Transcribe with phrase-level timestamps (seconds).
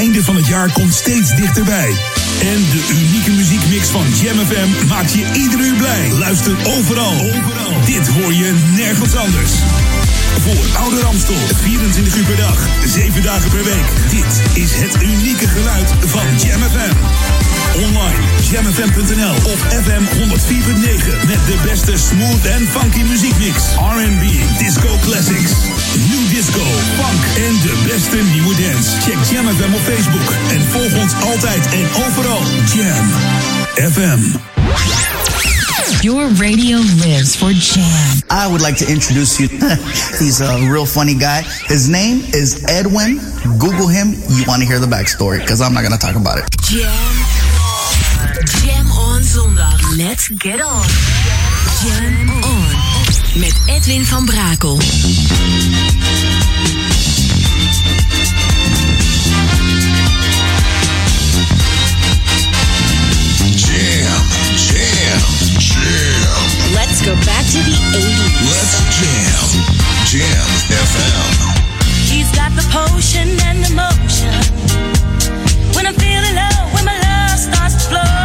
[0.00, 1.90] einde van het jaar komt steeds dichterbij.
[2.40, 6.12] En de unieke muziekmix van Jam FM maakt je ieder uur blij.
[6.12, 7.12] Luister overal.
[7.12, 7.84] overal.
[7.84, 9.52] Dit hoor je nergens anders.
[10.40, 13.88] Voor Oude Ramstel, 24 uur per dag, 7 dagen per week.
[14.10, 16.96] Dit is het unieke geluid van Jam FM.
[17.74, 23.62] Online, jamfm.nl of FM 104.9 met de beste smooth en funky muziekmix.
[23.74, 24.22] R&B,
[24.58, 25.52] disco classics,
[25.96, 26.60] new disco,
[26.96, 28.90] funk en de beste nieuwe dance.
[29.00, 32.42] Check Jam FM op Facebook en volg ons altijd en overal.
[32.74, 33.06] Jam
[33.92, 34.38] FM.
[36.00, 38.22] Your radio lives for Jam.
[38.30, 39.48] I would like to introduce you.
[40.18, 41.42] He's a real funny guy.
[41.66, 43.20] His name is Edwin.
[43.58, 44.14] Google him.
[44.28, 46.44] You want to hear the backstory because I'm not going to talk about it.
[46.62, 46.90] Jam.
[48.62, 49.96] Jam on zondag.
[49.96, 50.86] Let's get on.
[51.82, 52.39] Jam on.
[53.34, 54.78] Met Edwin van Brakel.
[63.54, 64.22] Jam,
[64.56, 65.20] jam,
[65.58, 66.72] jam.
[66.74, 68.50] Let's go back to the 80s.
[68.50, 69.48] Let's jam.
[70.04, 71.60] Jam FM.
[72.10, 74.34] He's got the potion and the motion.
[75.74, 78.19] When I'm feeling low, when my love starts to flow.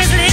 [0.00, 0.29] name is Lee.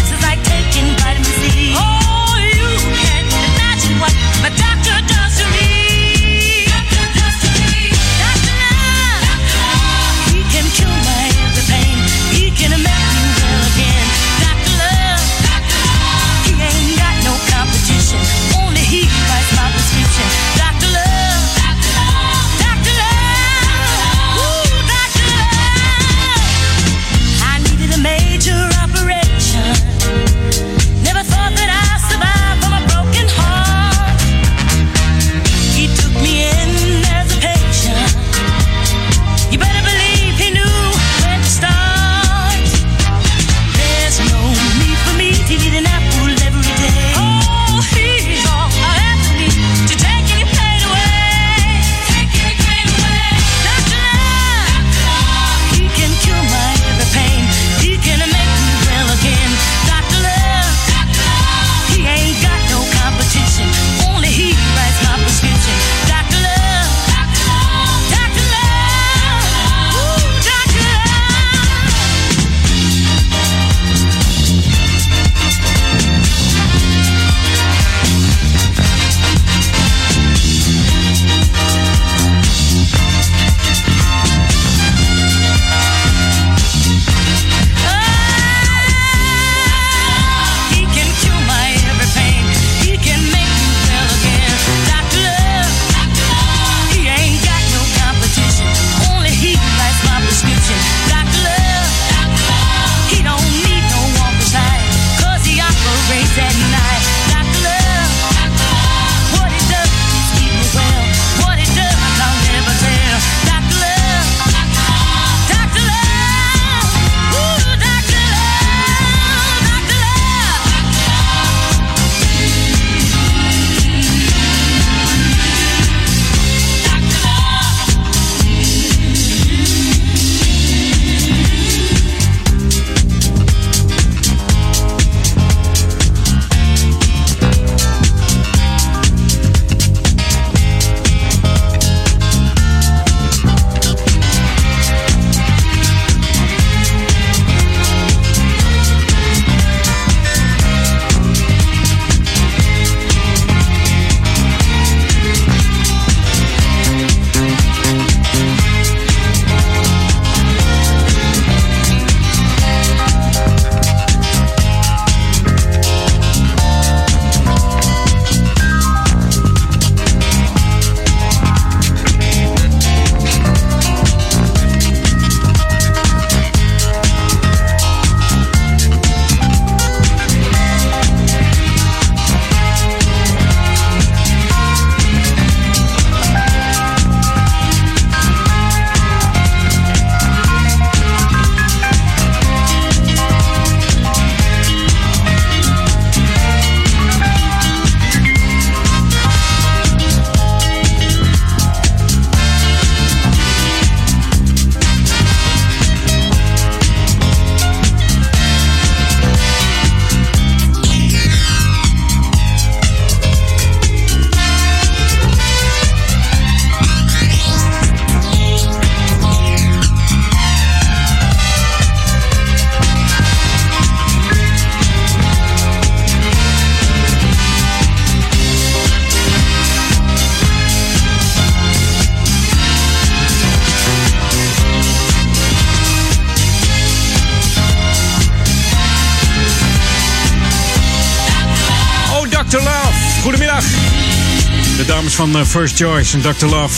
[245.36, 246.46] Uh, First Choice en Dr.
[246.46, 246.76] Love.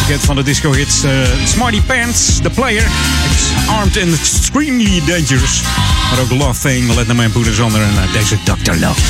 [0.00, 1.10] Bekend van de disco hits uh,
[1.44, 2.86] Smarty Pants, The Player,
[3.32, 5.62] It's Armed and Extremely Dangerous.
[6.10, 8.72] Maar ook Love Thing, Let Man Put Us Under en uh, deze Dr.
[8.72, 9.00] Love.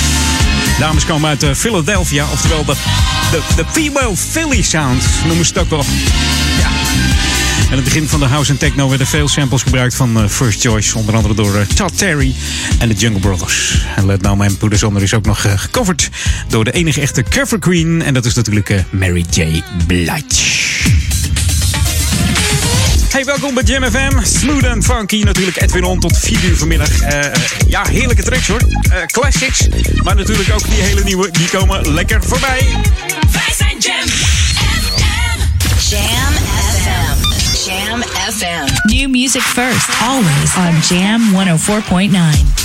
[0.79, 2.75] Dames komen uit Philadelphia, oftewel de,
[3.31, 5.85] de, de Philly sound noemen ze het ook wel.
[7.71, 10.61] En het begin van de house en techno werden veel samples gebruikt van uh, First
[10.61, 10.99] Choice.
[10.99, 12.35] Onder andere door uh, Todd Terry
[12.79, 13.85] en de Jungle Brothers.
[13.97, 16.11] En Let Now Man Put Us Under is ook nog uh, gecoverd
[16.49, 18.03] door de enige echte cover queen.
[18.03, 19.63] En dat is natuurlijk Mary J.
[19.87, 20.23] Blige.
[23.11, 24.23] Hey, welkom bij Jam FM.
[24.23, 25.23] Smooth and funky.
[25.23, 26.89] Natuurlijk Edwin On tot 4 uur vanmiddag.
[27.69, 28.61] Ja, heerlijke tracks hoor.
[29.07, 29.69] Classics.
[30.03, 31.31] Maar natuurlijk ook die hele nieuwe.
[31.31, 32.61] Die komen lekker voorbij.
[33.33, 36.16] Wij zijn Jam FM.
[38.27, 38.69] FM.
[38.89, 39.89] New music first.
[40.03, 42.56] Always on Jam 104.9.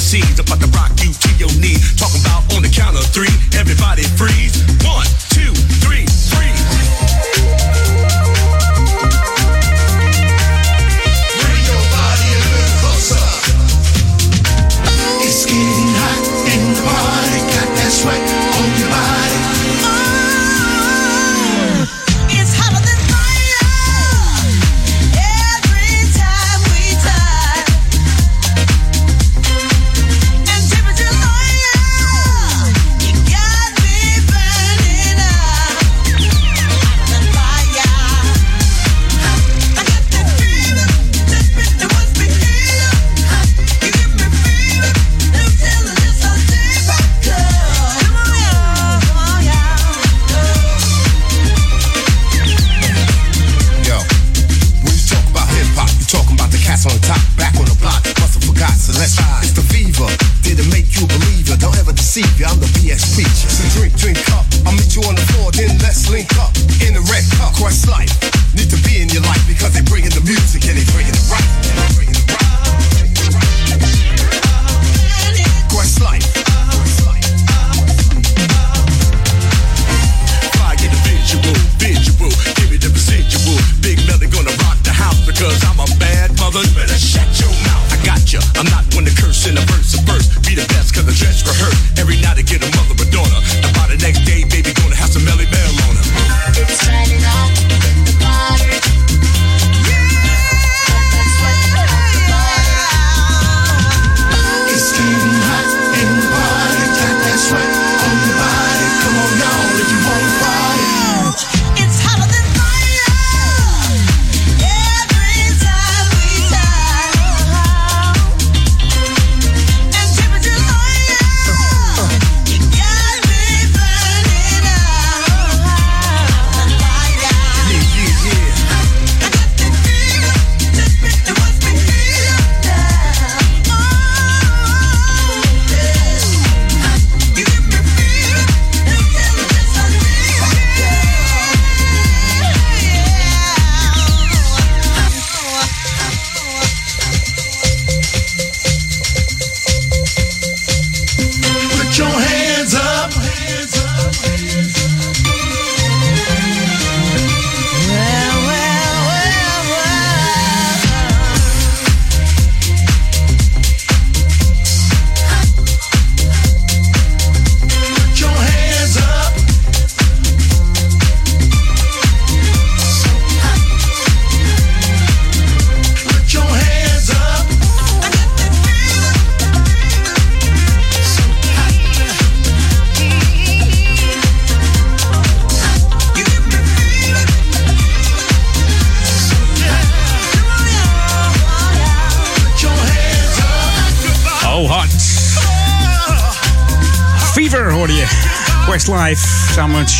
[0.00, 0.79] Seeds about to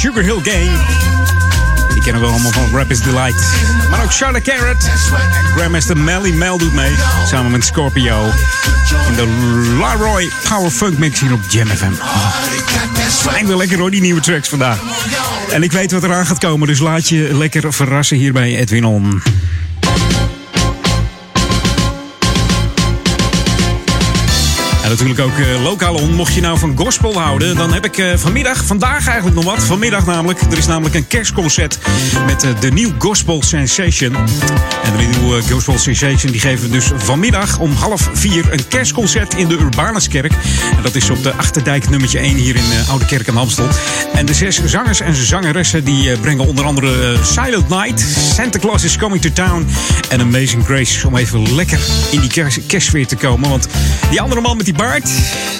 [0.01, 0.71] Sugar Hill Gang.
[1.93, 3.45] Die kennen we allemaal van Rapper's Delight.
[3.91, 4.89] Maar ook Charlotte Carrot.
[5.57, 6.95] Grandmaster Melly Mel doet mee.
[7.27, 8.25] Samen met Scorpio.
[9.09, 9.27] In de
[9.79, 11.93] Laroy Power Funk Mix hier op Jam FM.
[13.47, 14.79] Oh, lekker hoor, die nieuwe tracks vandaag.
[15.51, 18.85] En ik weet wat eraan gaat komen, dus laat je lekker verrassen hier bij Edwin
[18.85, 19.23] On.
[24.91, 26.15] Natuurlijk ook uh, lokaal on.
[26.15, 29.65] Mocht je nou van gospel houden, dan heb ik uh, vanmiddag, vandaag eigenlijk nog wat.
[29.65, 30.41] Vanmiddag namelijk.
[30.41, 31.79] Er is namelijk een kerstconcert
[32.27, 34.15] met uh, de nieuwe Gospel Sensation.
[34.85, 39.49] En de nieuwe Gospel Sensation die geven dus vanmiddag om half vier een kerstconcert in
[39.49, 40.33] de Urbanuskerk.
[40.77, 43.69] En dat is op de Achterdijk nummertje 1 hier in Oude Kerk en Amstel.
[44.15, 48.01] En de zes zangers en zangeressen die brengen onder andere Silent Night,
[48.35, 49.67] Santa Claus is Coming to Town
[50.09, 51.07] en Amazing Grace.
[51.07, 51.81] Om even lekker
[52.11, 52.31] in die
[52.67, 53.49] kerstsfeer te komen.
[53.49, 53.69] Want
[54.11, 54.75] die andere man met die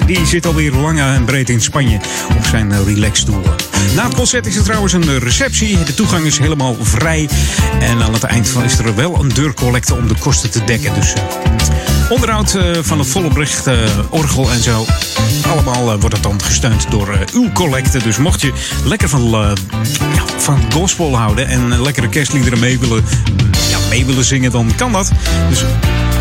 [0.05, 1.99] die zit alweer lang en breed in Spanje
[2.37, 3.41] op zijn relaxstoel.
[3.95, 5.83] Na het concert is er trouwens een receptie.
[5.83, 7.29] De toegang is helemaal vrij.
[7.79, 10.93] En aan het eind van is er wel een deurcollecte om de kosten te dekken.
[10.93, 11.21] Dus uh,
[12.11, 13.75] onderhoud uh, van het Vollebrecht uh,
[14.09, 14.85] orgel en zo.
[15.47, 18.03] Allemaal wordt het dan gesteund door uw collecte.
[18.03, 18.53] Dus mocht je
[18.85, 19.57] lekker van,
[20.37, 23.03] van gospel houden en lekkere kerstliederen mee willen,
[23.69, 25.11] ja, mee willen zingen, dan kan dat.
[25.49, 25.63] Dus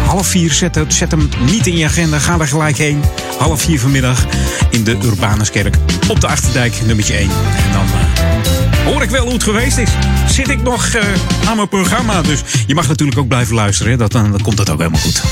[0.07, 0.53] half vier.
[0.53, 2.19] Zet, het, zet hem niet in je agenda.
[2.19, 3.03] Ga er gelijk heen.
[3.39, 4.27] Half vier vanmiddag
[4.71, 5.77] in de Urbanuskerk
[6.09, 7.23] op de Achterdijk, nummertje 1.
[7.23, 9.91] En dan hoor ik wel hoe het geweest is.
[10.29, 11.03] Zit ik nog uh,
[11.49, 12.23] aan mijn programma.
[12.23, 13.93] Dus je mag natuurlijk ook blijven luisteren.
[13.93, 13.99] Hè?
[13.99, 15.23] Dat, dan, dan komt dat ook helemaal goed.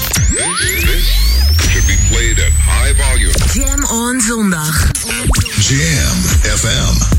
[3.53, 4.91] Jam on zondag.
[5.57, 6.19] Jam
[6.57, 7.17] FM.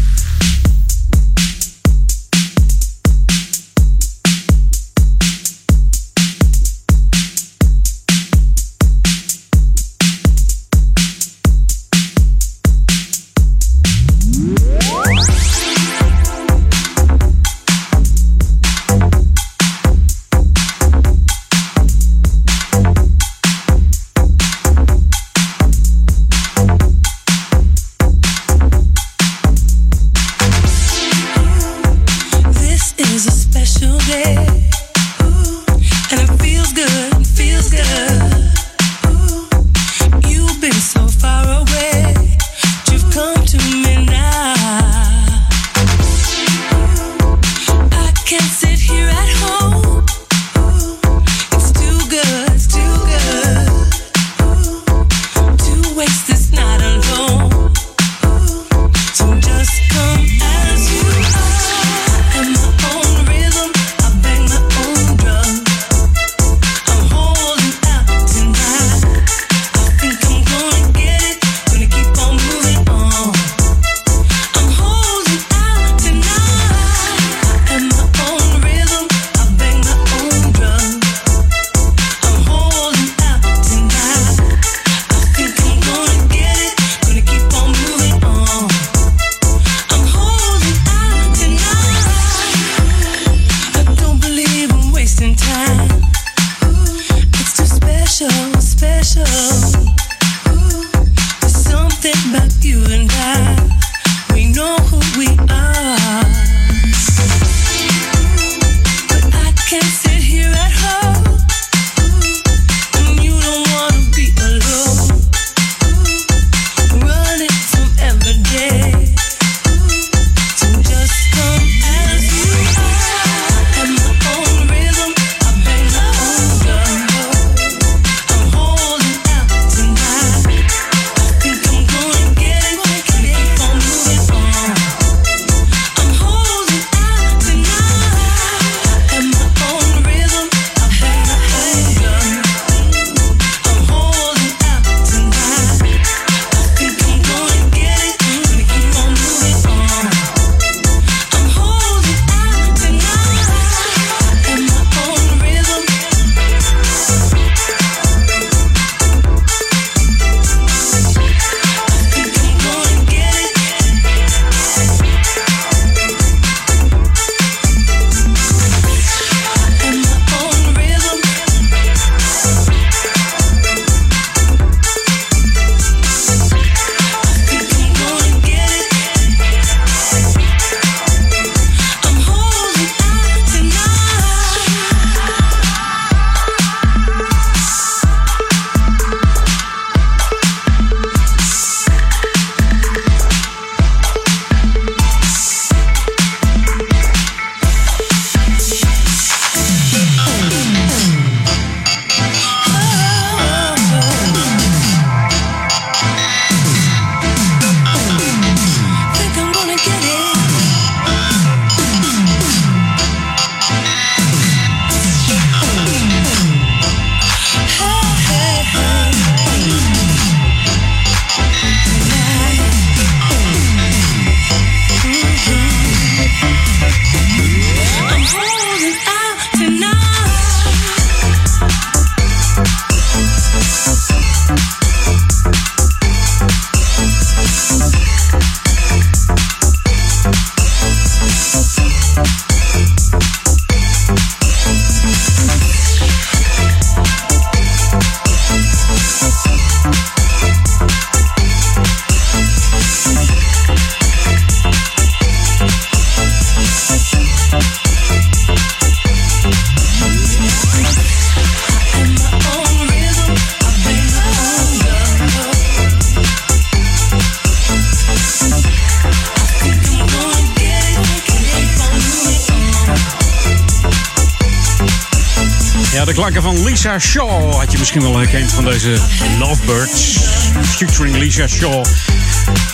[276.80, 278.98] Lisa Shaw had je misschien wel herkend van deze
[279.40, 280.18] Lovebirds.
[280.64, 281.86] Featuring Lisa Shaw.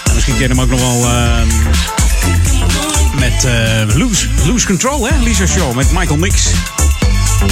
[0.04, 1.42] En misschien ken je hem ook nog wel uh,
[3.20, 3.96] met uh,
[4.46, 5.18] Lose, Control, hè?
[5.18, 6.46] Lisa Shaw met Michael Mix.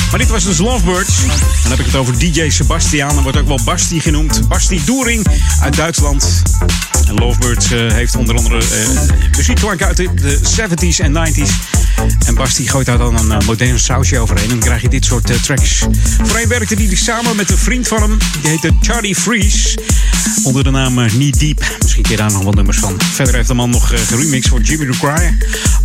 [0.09, 1.15] Maar dit was dus Lovebirds.
[1.61, 3.17] Dan heb ik het over DJ Sebastian.
[3.17, 4.47] Er wordt ook wel Basti genoemd.
[4.47, 5.27] Basti Doering
[5.61, 6.41] uit Duitsland.
[7.07, 8.99] En Lovebirds uh, heeft onder andere uh,
[9.37, 11.72] muziekklanken uit de 70s en 90s.
[12.25, 14.43] En Basti gooit daar dan een uh, moderne sausje overheen.
[14.43, 15.85] En dan krijg je dit soort uh, tracks.
[16.23, 18.17] Voorheen werkte hij samen met een vriend van hem.
[18.41, 19.77] Die heette Charlie Freeze.
[20.43, 21.77] Onder de naam uh, Knee Deep.
[21.81, 23.01] Misschien je daar nog wat nummers van.
[23.13, 25.37] Verder heeft de man nog geremixed voor Jimmy Ducryer,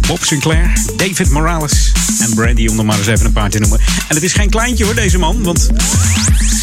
[0.06, 2.66] Bob Sinclair, David Morales en Brandy.
[2.66, 3.78] Om er maar eens even een paar te noemen.
[3.78, 5.42] En het is geen kleintje hoor, deze man.
[5.42, 5.68] Want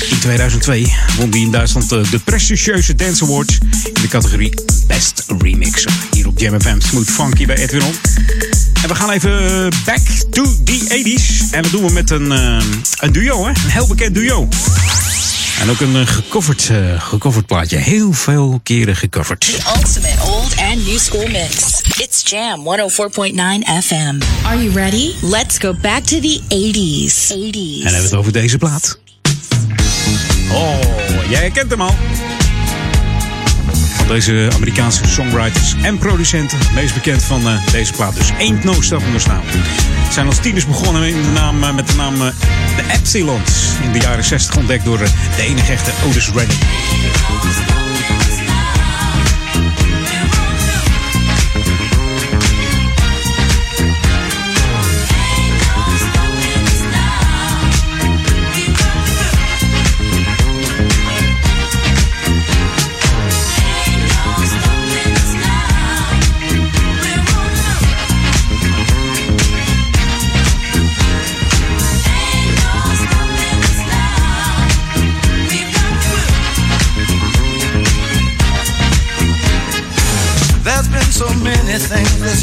[0.10, 3.58] in 2002 won hij in Duitsland de prestigieuze Dance Awards.
[3.84, 4.54] In de categorie
[4.88, 5.92] Best Remixer.
[6.12, 7.94] Hier op Jam FM Smooth Funky bij Edwin On.
[8.86, 11.52] En we gaan even back to the 80s.
[11.52, 12.62] En dat doen we met een, uh,
[13.00, 13.50] een duo, hè?
[13.50, 14.48] Een heel bekend duo.
[15.62, 17.78] En ook een uh, gecoverd, uh, gecoverd plaatje.
[17.78, 19.40] Heel veel keren gecoverd.
[19.40, 21.82] The ultimate old and new school mix.
[21.98, 24.22] It's Jam 104.9 FM.
[24.44, 25.12] Are you ready?
[25.22, 27.34] Let's go back to the 80s.
[27.34, 27.86] 80s.
[27.86, 29.00] En hebben we het over deze plaat.
[30.52, 30.80] Oh,
[31.30, 31.96] jij kent hem al
[34.08, 36.58] deze Amerikaanse songwriters en producenten.
[36.74, 38.82] Meest bekend van uh, deze plaat dus Ain't No Now.
[40.08, 42.28] Ze zijn als tieners begonnen in de naam, uh, met de naam uh,
[42.76, 43.76] de Epsilons.
[43.84, 46.60] In de jaren 60 ontdekt door de enige echte Otis Redding.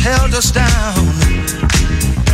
[0.02, 1.06] Held us down.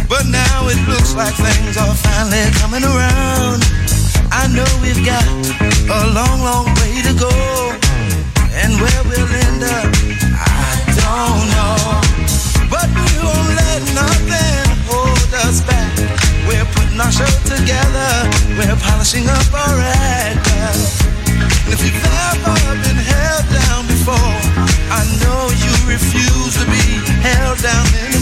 [0.09, 3.61] But now it looks like things are finally coming around.
[4.33, 5.29] I know we've got
[5.93, 7.29] a long, long way to go.
[8.57, 9.85] And where we'll end up,
[10.33, 12.01] I don't know.
[12.73, 15.93] But we won't let nothing hold us back.
[16.49, 18.11] We're putting our show together.
[18.57, 21.08] We're polishing up our act.
[27.63, 28.18] Down anymore.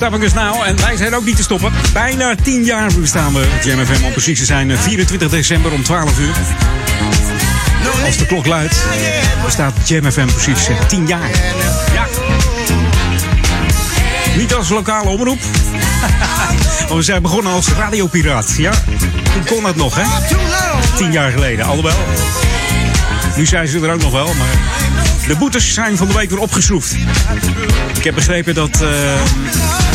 [0.00, 0.66] Ain't no stopping us now.
[0.68, 1.72] En wij zijn ook niet te stoppen.
[1.92, 4.04] Bijna 10 jaar bestaan we Jam FM.
[4.04, 6.34] Om precies te zijn eh, 24 december om 12 uur.
[8.06, 8.76] Als de klok luidt,
[9.44, 11.30] bestaat Jam FM precies eh, 10 jaar.
[11.92, 12.06] Ja.
[14.36, 15.38] Niet als lokale omroep.
[16.94, 18.54] we zijn begonnen als radiopiraat.
[18.56, 18.72] Ja,
[19.32, 20.28] toen kon dat nog, hè?
[20.28, 20.84] Too long.
[20.96, 21.96] 10 jaar geleden, alhoewel.
[23.36, 24.58] Nu zijn ze er ook nog wel, maar
[25.26, 26.92] de boetes zijn van de week weer opgeschroefd.
[27.96, 28.80] Ik heb begrepen dat.
[28.80, 29.87] eh,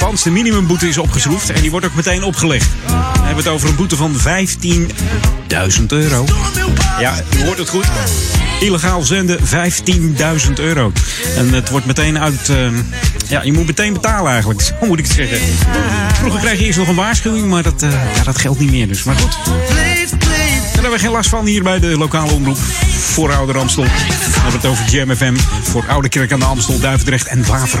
[0.00, 2.66] althans, de minimumboete is opgeschroefd en die wordt ook meteen opgelegd.
[2.86, 6.24] We hebben het over een boete van 15.000 euro.
[7.00, 7.84] Ja, u hoort het goed.
[8.60, 10.92] Illegaal zenden 15.000 euro.
[11.36, 12.48] En het wordt meteen uit.
[12.48, 12.56] eh,
[13.28, 14.60] ja, je moet meteen betalen eigenlijk.
[14.80, 15.38] Zo moet ik het zeggen.
[16.14, 18.88] Vroeger kreeg je eerst nog een waarschuwing, maar dat, eh, ja, dat geldt niet meer.
[18.88, 19.02] Dus.
[19.02, 22.58] Maar goed, daar hebben we geen last van hier bij de lokale omroep.
[22.98, 23.84] Voor Ouder Amstel.
[23.84, 23.90] We
[24.32, 25.34] hebben het over Jam FM.
[25.62, 27.80] Voor Oude Kerk aan de Amstel, Duivendrecht en Waver.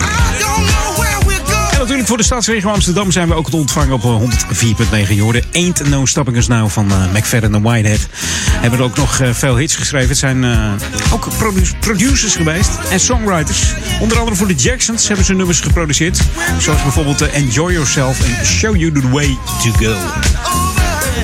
[1.86, 5.14] Natuurlijk voor de stadsregio Amsterdam zijn we ook te ontvangen op eh, 104.9.
[5.14, 8.06] Je hoorde Ain't No Stopping Us van eh, McFadden en Whitehead.
[8.50, 10.08] Hebben er ook nog eh, veel hits geschreven.
[10.08, 10.72] Het zijn eh,
[11.12, 13.62] ook produ- producers geweest en songwriters.
[14.00, 16.20] Onder andere voor de Jacksons hebben ze nummers geproduceerd.
[16.58, 19.94] Zoals bijvoorbeeld eh, Enjoy Yourself en Show You The Way To Go.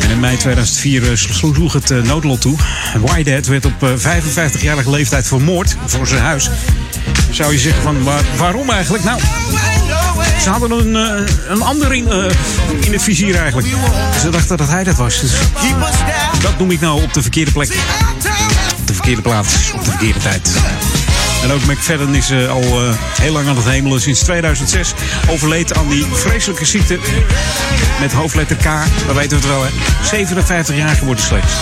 [0.01, 2.57] En in mei 2004 eh, sloeg het eh, noodlot toe.
[3.01, 6.51] Whitehead werd op eh, 55-jarige leeftijd vermoord voor zijn huis.
[7.31, 9.05] Zou je zeggen van waar- waarom eigenlijk?
[9.05, 9.21] Nou,
[10.43, 12.25] ze hadden een, eh, een ander in, eh,
[12.81, 13.69] in het vizier eigenlijk.
[14.21, 15.21] Ze dachten dat hij dat was.
[15.21, 15.33] Dus
[16.43, 17.75] dat noem ik nou op de verkeerde plek.
[18.79, 20.51] Op de verkeerde plaats, op de verkeerde tijd.
[21.43, 24.01] En ook McFadden is eh, al heel lang aan het hemelen.
[24.01, 24.95] Sinds 2006
[25.29, 26.99] overleed aan die vreselijke ziekte
[28.01, 28.65] met hoofdletter K.
[29.07, 29.71] Dat weten we het wel, hè.
[30.03, 31.53] 57 jaar geworden slechts.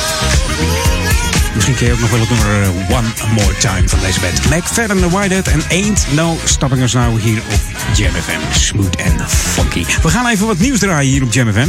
[1.55, 4.51] Misschien ken je ook nog wel het nummer eh, One More Time van deze band.
[4.51, 7.61] McFadden en Whitehead en Ain't No Stopping Us Now hier op
[7.97, 8.59] Jam FM.
[8.59, 9.85] Smooth en funky.
[10.03, 11.69] We gaan even wat nieuws draaien hier op Jam FM.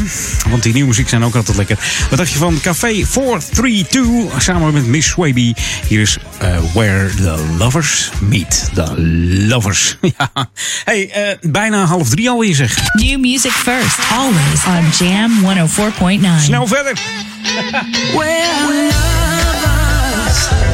[0.49, 1.77] Want die nieuwe muziek zijn ook altijd lekker.
[2.09, 5.53] Wat dacht je van Café 432 samen met Miss Swaby?
[5.87, 9.01] Hier is eh, Where the Lovers Meet the
[9.47, 9.97] Lovers.
[10.17, 10.31] ja.
[10.83, 12.77] Hey, eh, bijna half drie alweer zeg.
[12.93, 15.31] New music first, always on Jam
[16.19, 16.43] 104.9.
[16.43, 16.93] Snel verder.
[20.31, 20.71] Yes.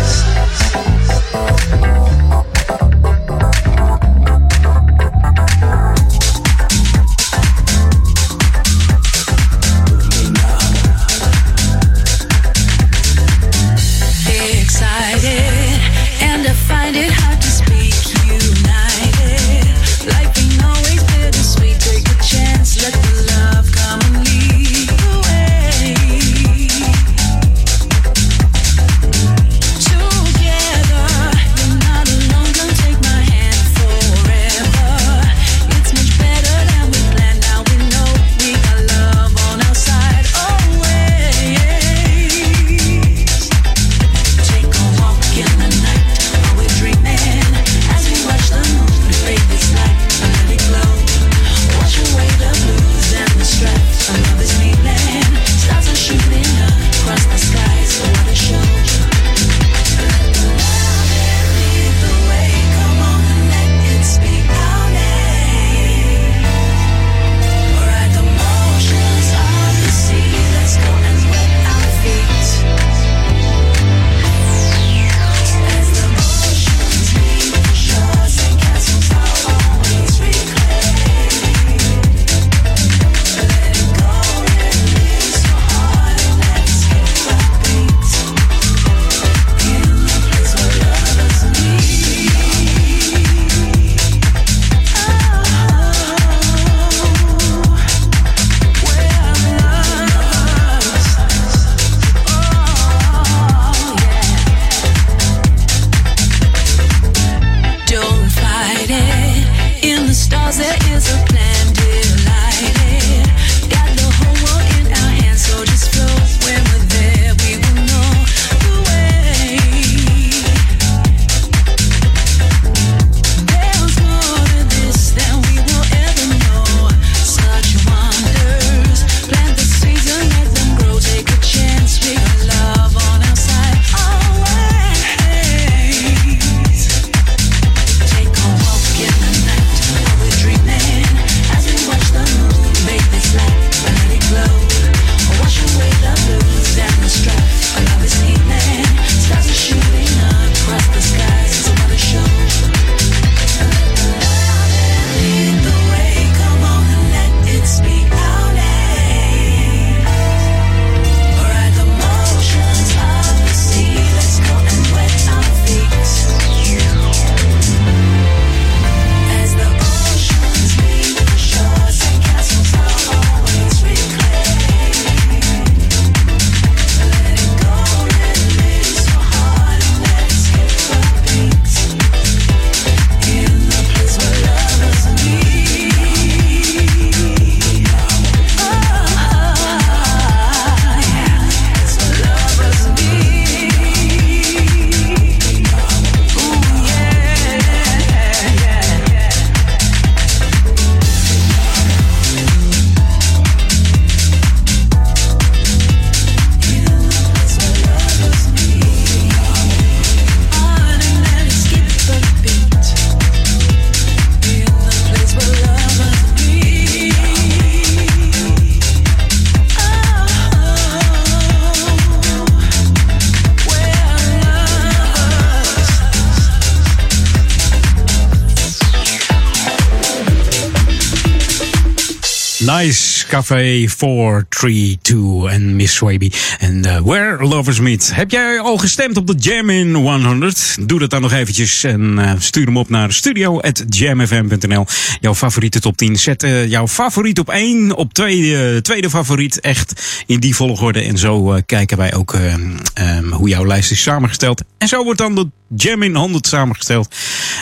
[233.37, 238.11] Café 432 en Miss Swaby en uh, Where Lovers Meet.
[238.13, 240.77] Heb jij al gestemd op de Jam in 100?
[240.81, 244.85] Doe dat dan nog eventjes en uh, stuur hem op naar studio.jamfm.nl.
[245.21, 246.15] Jouw favoriete top 10.
[246.15, 251.01] Zet uh, jouw favoriet op 1, op tweede, tweede favoriet echt in die volgorde.
[251.01, 254.63] En zo kijken wij ook uh, um, hoe jouw lijst is samengesteld.
[254.77, 257.15] En zo wordt dan de Jam in 100 samengesteld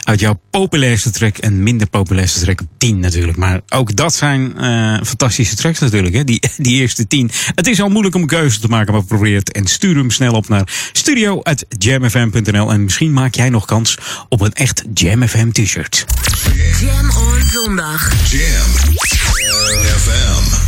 [0.04, 3.38] uit jouw populairste track en minder populairste track op 10 natuurlijk.
[3.38, 4.54] Maar ook dat zijn
[5.06, 6.24] fantastische tracks natuurlijk, hè?
[6.24, 7.32] Die, die eerste 10.
[7.56, 10.12] Het is al moeilijk om een keuze te maken, maar probeer het en stuur hem
[10.12, 13.98] snel op naar studio.jamfm.nl en misschien maak jij nog kans
[14.30, 16.06] op een echt Jam FM t-shirt.
[16.80, 18.12] Jam on zondag.
[18.32, 18.98] Jam
[19.98, 20.64] FM.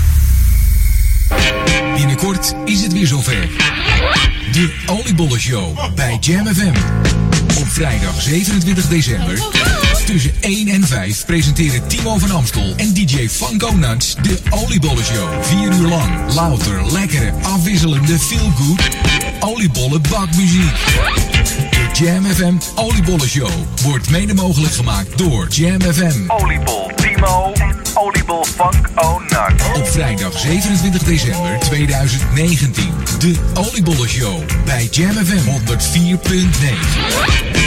[1.96, 3.50] Binnenkort is het weer zover.
[4.52, 6.76] De Oliebollen Show bij Jam FM.
[7.60, 9.40] Op vrijdag 27 december
[10.08, 15.44] tussen 1 en 5 presenteren Timo van Amstel en DJ Funko Nuts de Oliebollen Show.
[15.44, 18.80] Vier uur lang louter, lekkere, afwisselende, feel good
[19.40, 20.76] oliebollen bakmuziek.
[21.70, 23.52] De Jam FM Oliebollen Show
[23.84, 26.30] wordt mede mogelijk gemaakt door Jam FM.
[26.32, 29.76] Oliebol Timo en Oliebol Funk O Nut.
[29.76, 32.94] Op vrijdag 27 december 2019.
[33.20, 35.50] De Oliebollen Show bij Jam FM
[37.56, 37.67] 104.9.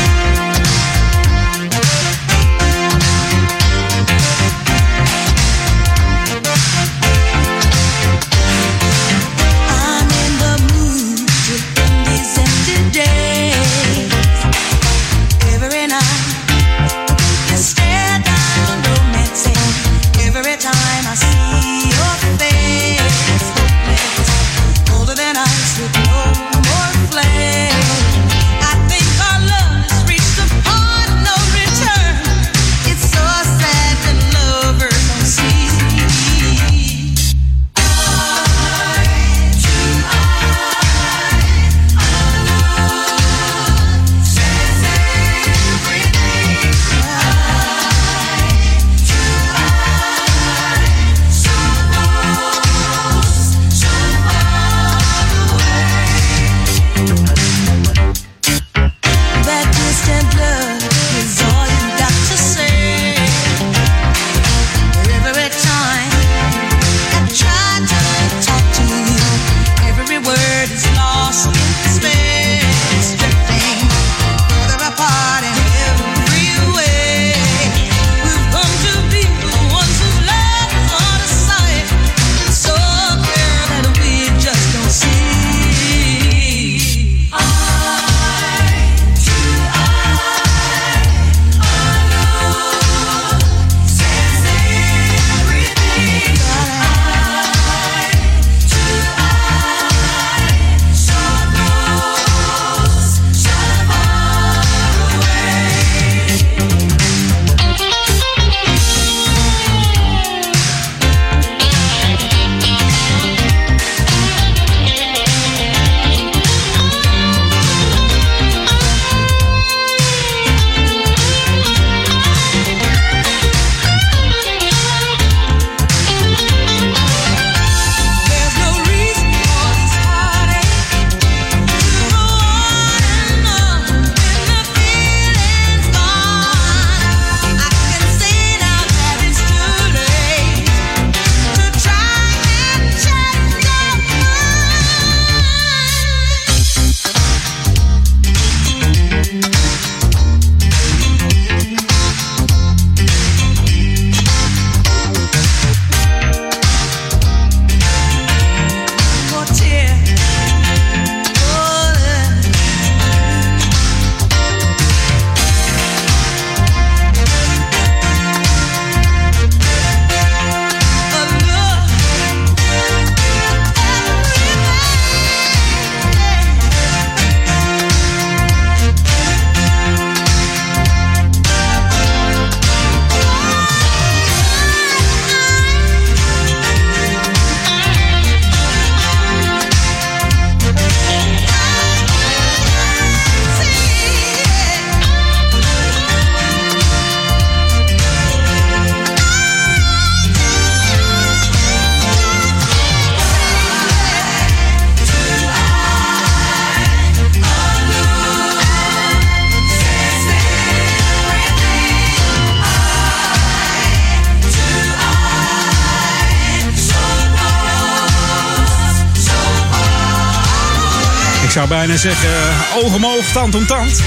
[221.91, 224.01] Bijna zeggen, eh, oog om oog, tand om tand.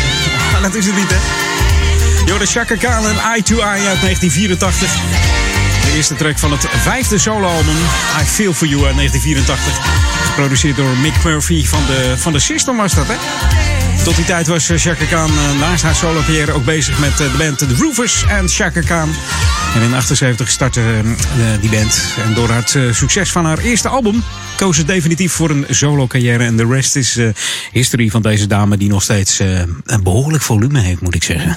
[0.53, 1.17] Maar dat is het niet, hè?
[2.27, 4.91] Joris Chaka Khan en Eye to Eye uit 1984.
[5.85, 7.77] De eerste track van het vijfde soloalbum
[8.21, 9.87] I Feel For You uit 1984.
[10.27, 13.15] Geproduceerd door Mick Murphy van de, van de System was dat, hè?
[14.05, 17.17] Tot die tijd was eh, Chaka Khan eh, naast haar solo carrière ook bezig met
[17.17, 19.15] de band The Roofers en Chaka Khan.
[19.75, 20.83] En in 78 startte
[21.61, 22.03] die band.
[22.25, 24.25] En door het succes van haar eerste album
[24.57, 26.45] koos ze definitief voor een solo carrière.
[26.45, 27.29] En de rest is eh
[27.73, 31.57] history van deze dame die nog steeds eh, een behoorlijk volume heeft, moet ik zeggen.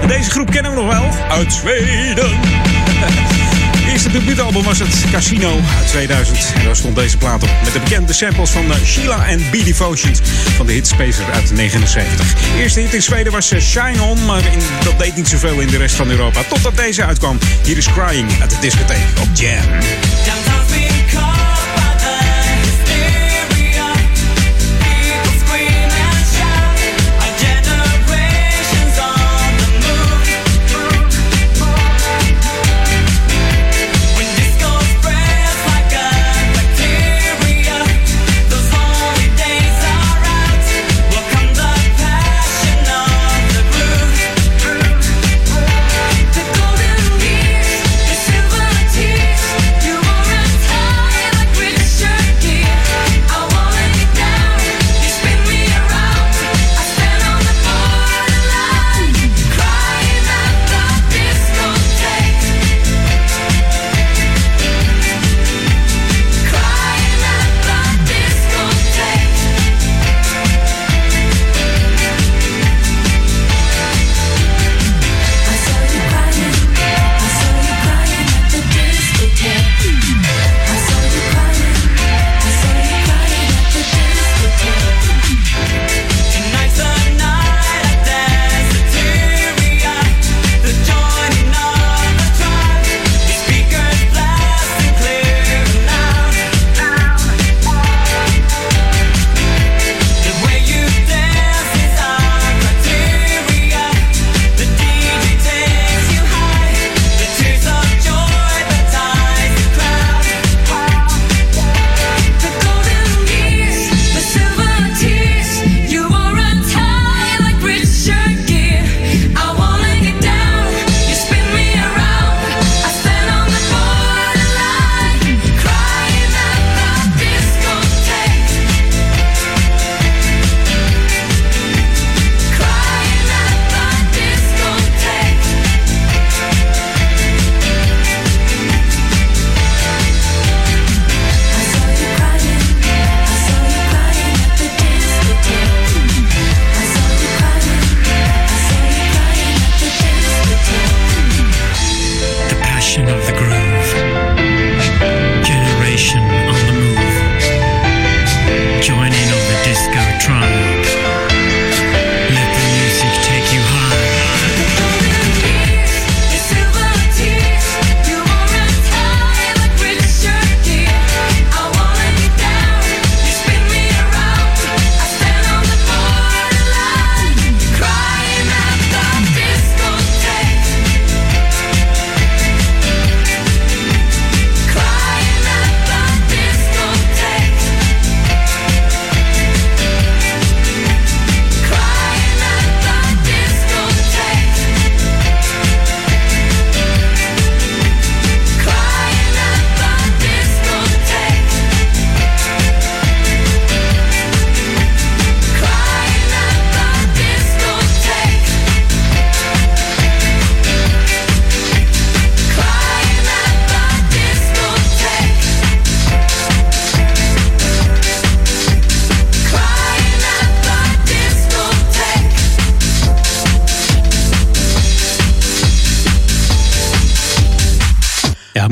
[0.00, 2.30] En deze groep kennen we nog wel uit Zweden.
[3.92, 6.52] eerste debuutalbum was het Casino uit 2000.
[6.54, 9.52] En daar stond deze plaat op met de bekende samples van eh, Sheila en B
[9.52, 10.20] Devotions
[10.56, 12.34] van de hit Spacer uit 79.
[12.56, 15.76] Eerste hit in Zweden was Shine On, maar in, dat deed niet zoveel in de
[15.76, 16.42] rest van Europa.
[16.48, 17.38] Totdat deze uitkwam.
[17.64, 19.64] Hier is Crying uit de discotheek op Jam.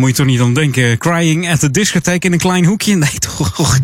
[0.09, 0.99] Moet je toch niet aan denken.
[0.99, 2.97] Crying at the discotheek in een klein hoekje?
[3.09, 3.79] Nee, toch?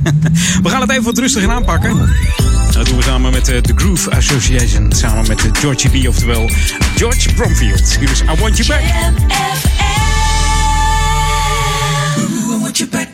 [0.62, 2.11] We gaan het even wat rustiger aanpakken.
[2.72, 4.93] Dat doen we samen met eh, The Groove Association.
[4.93, 6.51] Samen met eh, Georgie B, oftewel
[6.97, 7.97] George Bromfield.
[7.99, 8.81] Hier is I Want You Back.
[12.18, 13.09] Ooh, I want you back,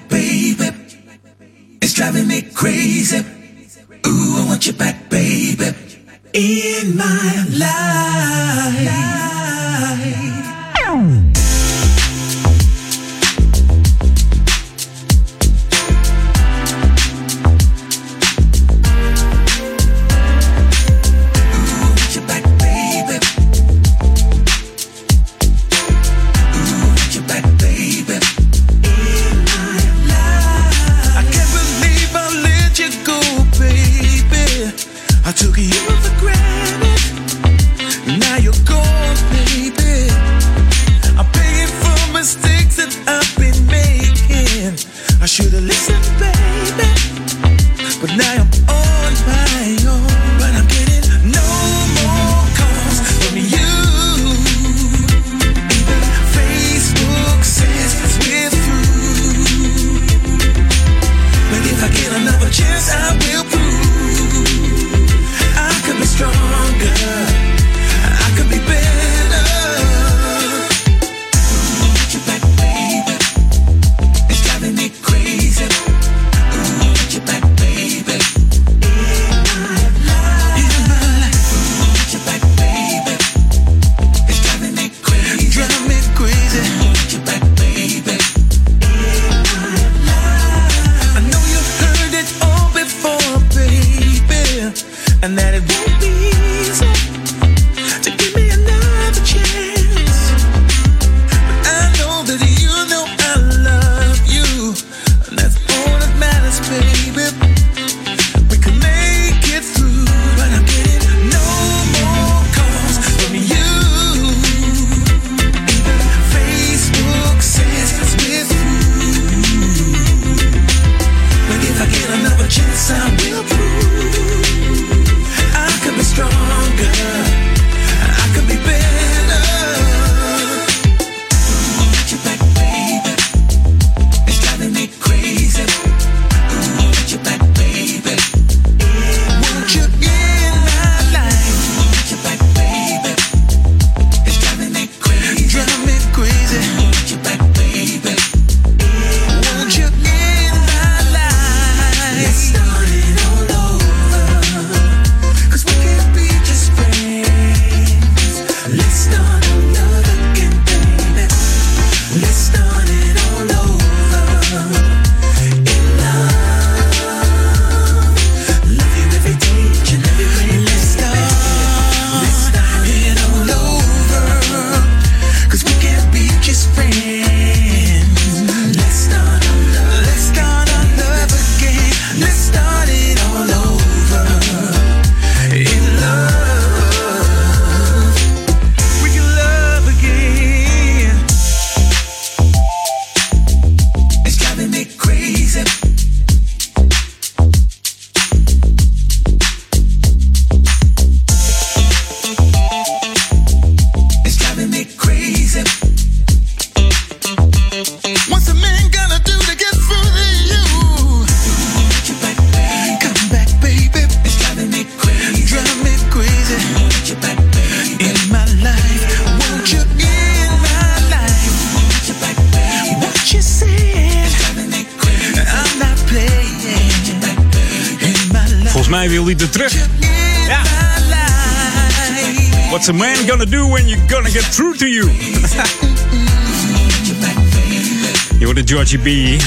[238.90, 239.42] Georgie B.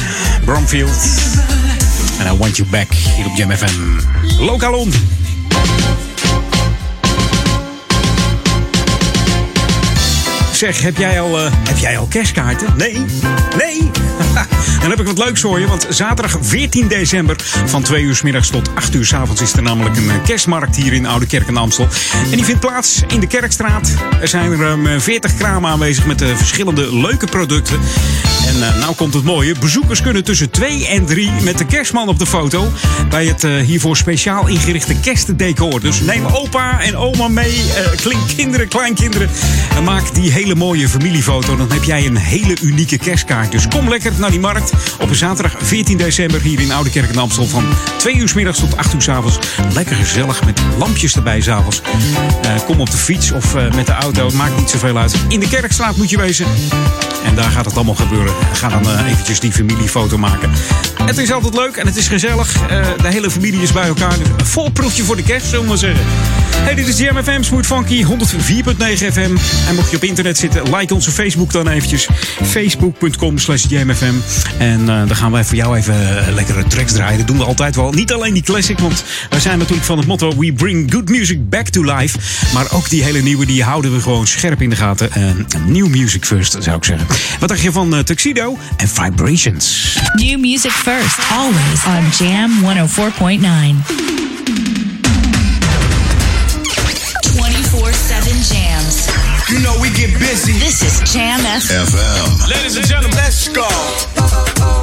[0.46, 1.22] Bromfield.
[2.20, 4.00] En I want you back hier op Jam FM.
[10.52, 12.74] Zeg, heb jij al, eh, heb jij al kerstkaarten?
[12.78, 13.06] Nee?
[13.58, 13.92] Nee?
[14.82, 17.36] Dan heb ik wat leuks voor je, want zaterdag 14 december
[17.66, 20.24] van 2 uur s middags tot 8 uur s avonds is er namelijk een eh,
[20.26, 21.88] kerstmarkt hier in Oude Kerk en Amstel.
[22.32, 23.94] En die vindt plaats in de Kerkstraat.
[24.22, 27.80] Er zijn er ruim 40 kramen aanwezig met eh, verschillende leuke producten.
[28.54, 29.56] En eh, nou komt het mooie.
[29.60, 32.72] Bezoekers kunnen tussen 2 en 3 met de kerstman op de foto.
[33.10, 35.80] Bij het eh, hiervoor speciaal ingerichte kerstdecor.
[35.80, 37.62] Dus neem opa en oma mee.
[37.76, 39.30] eh, klink kinderen, kleinkinderen.
[39.76, 41.56] En maak die hele mooie familiefoto.
[41.56, 43.52] Dan heb jij een hele unieke kerstkaart.
[43.52, 47.10] Dus kom lekker naar die markt op een zaterdag 14 december hier in Oude Kerk
[47.10, 47.48] en Amstel.
[47.48, 47.64] Van
[47.98, 49.38] 2 uur s middags tot 8 uur s avonds.
[49.74, 51.82] Lekker gezellig met lampjes erbij s'avonds.
[52.42, 54.30] Eh kom op de fiets of eh, met de auto.
[54.30, 55.16] Maakt niet zoveel uit.
[55.28, 56.46] In de Kerkstraat moet je wezen.
[57.26, 58.34] En daar gaat het allemaal gebeuren.
[58.54, 60.52] Ga dan eh, eventjes die familiefoto maken.
[61.06, 62.52] Het is altijd leuk en het is gezellig.
[63.02, 64.18] De hele familie is bij elkaar.
[64.18, 66.06] Dus een vol proefje voor de kerst, zullen we maar zeggen.
[66.64, 68.10] Hey, dit is Jam FM, Smooth Funky, 104.9
[69.14, 69.36] FM.
[69.68, 72.08] En mocht je op internet zitten, like onze Facebook dan eventjes.
[72.44, 74.14] Facebook.com slash jamfm.
[74.58, 77.18] En eh, dan gaan wij voor jou even eh, lekkere tracks draaien.
[77.18, 77.92] Dat doen we altijd wel.
[77.92, 80.36] Niet alleen die classic, want wij zijn natuurlijk van het motto...
[80.38, 82.18] We bring good music back to life.
[82.54, 85.12] Maar ook die hele nieuwe, die houden we gewoon scherp in de gaten.
[85.12, 85.24] Eh,
[85.66, 87.08] new music first, zou ik zeggen.
[87.40, 89.98] Wat dacht je van eh, Tuxedo en Vibrations?
[90.14, 94.12] New music first, always on Jam 104.9.
[97.34, 99.13] 24-7 jams.
[99.54, 100.54] You know we get busy.
[100.54, 101.86] This is Jam FM.
[101.86, 102.50] FM.
[102.50, 104.83] Ladies and gentlemen, let's go.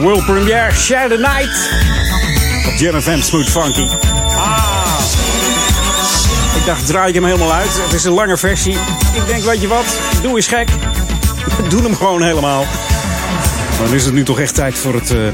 [0.00, 1.70] World premiere, Share the Night.
[2.66, 3.86] Op Jam FM Smooth Funky.
[4.36, 4.84] Ah.
[6.56, 7.70] Ik dacht, draai ik hem helemaal uit.
[7.82, 8.72] Het is een lange versie.
[9.14, 9.84] Ik denk, weet je wat?
[10.22, 10.68] Doe eens gek.
[11.70, 12.64] Doe hem gewoon helemaal.
[13.84, 15.26] Dan is het nu toch echt tijd voor het, eh,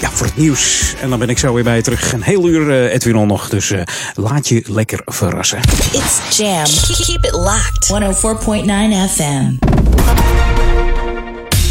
[0.00, 0.94] ja, voor het nieuws.
[1.00, 2.12] En dan ben ik zo weer bij je terug.
[2.12, 3.48] Een heel uur eh, Edwin al nog.
[3.48, 3.82] Dus eh,
[4.14, 5.58] laat je lekker verrassen.
[5.92, 6.64] It's Jam.
[7.06, 7.88] Keep it locked.
[7.88, 9.67] 104.9 FM.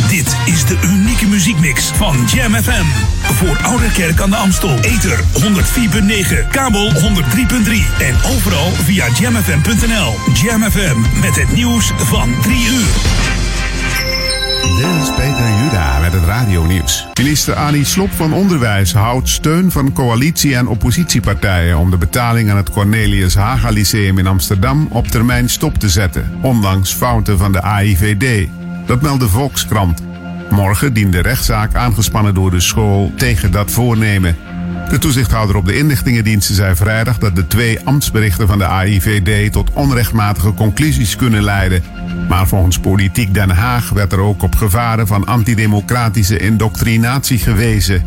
[0.09, 1.08] Dit is de unieke
[1.39, 2.85] muziekmix van Jam FM.
[3.23, 4.79] Voor Ouderkerk aan de Amstel.
[4.81, 6.99] Ether 104.9, kabel 103.3
[7.99, 10.15] en overal via jamfm.nl.
[10.35, 12.87] Jam FM met het nieuws van 3 uur.
[14.77, 17.07] Dit is Peter Juda met het radionieuws.
[17.19, 22.57] Minister Annie Slop van Onderwijs houdt steun van coalitie- en oppositiepartijen om de betaling aan
[22.57, 27.63] het Cornelius Haga Lyceum in Amsterdam op termijn stop te zetten, ondanks fouten van de
[27.63, 28.49] AIVD.
[28.87, 30.08] Dat meldt de Volkskrant.
[30.51, 34.37] Morgen dient de rechtszaak aangespannen door de school tegen dat voornemen.
[34.91, 39.71] De toezichthouder op de inlichtingendiensten zei vrijdag dat de twee ambtsberichten van de AIVD tot
[39.73, 41.83] onrechtmatige conclusies kunnen leiden.
[42.29, 48.03] Maar volgens Politiek Den Haag werd er ook op gevaren van antidemocratische indoctrinatie gewezen.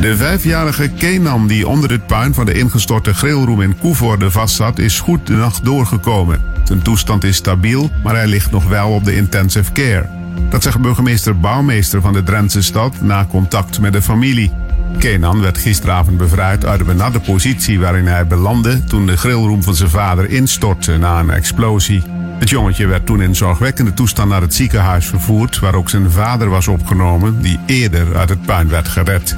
[0.00, 5.00] De vijfjarige Kenan die onder het puin van de ingestorte grillroom in Koevoorde vastzat, is
[5.00, 6.40] goed de nacht doorgekomen.
[6.64, 10.23] Zijn toestand is stabiel, maar hij ligt nog wel op de intensive care.
[10.50, 14.52] Dat zegt burgemeester Bouwmeester van de Drentse stad na contact met de familie.
[14.98, 19.74] Kenan werd gisteravond bevrijd uit de benarde positie waarin hij belandde toen de grillroom van
[19.74, 22.02] zijn vader instortte na een explosie.
[22.38, 26.48] Het jongetje werd toen in zorgwekkende toestand naar het ziekenhuis vervoerd, waar ook zijn vader
[26.48, 29.36] was opgenomen, die eerder uit het puin werd gered.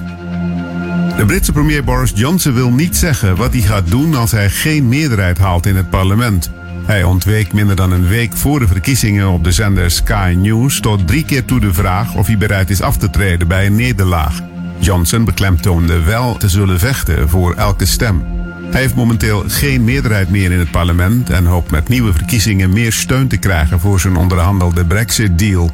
[1.17, 4.89] De Britse premier Boris Johnson wil niet zeggen wat hij gaat doen als hij geen
[4.89, 6.51] meerderheid haalt in het parlement.
[6.87, 11.07] Hij ontweek minder dan een week voor de verkiezingen op de zender Sky News tot
[11.07, 14.41] drie keer toe de vraag of hij bereid is af te treden bij een nederlaag.
[14.79, 18.25] Johnson beklemtoonde wel te zullen vechten voor elke stem.
[18.71, 22.93] Hij heeft momenteel geen meerderheid meer in het parlement en hoopt met nieuwe verkiezingen meer
[22.93, 25.71] steun te krijgen voor zijn onderhandelde Brexit-deal.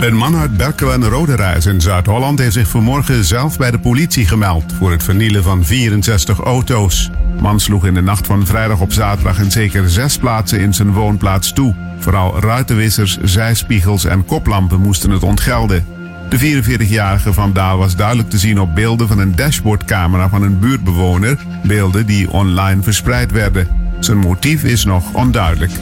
[0.00, 4.26] Een man uit Berkel en Roderijs in Zuid-Holland heeft zich vanmorgen zelf bij de politie
[4.26, 7.10] gemeld voor het vernielen van 64 auto's.
[7.40, 10.92] Man sloeg in de nacht van vrijdag op zaterdag in zeker zes plaatsen in zijn
[10.92, 11.74] woonplaats toe.
[11.98, 15.86] Vooral ruitenwissers, zijspiegels en koplampen moesten het ontgelden.
[16.28, 20.58] De 44-jarige Van Daal was duidelijk te zien op beelden van een dashboardcamera van een
[20.58, 23.68] buurtbewoner, beelden die online verspreid werden.
[23.98, 25.72] Zijn motief is nog onduidelijk.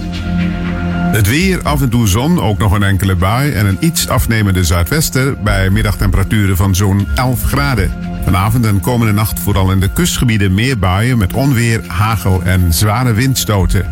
[1.12, 4.64] Het weer, af en toe zon, ook nog een enkele bui en een iets afnemende
[4.64, 8.05] zuidwester bij middagtemperaturen van zo'n 11 graden.
[8.26, 13.12] Vanavond en komende nacht vooral in de kustgebieden meer buien met onweer, hagel en zware
[13.12, 13.86] windstoten.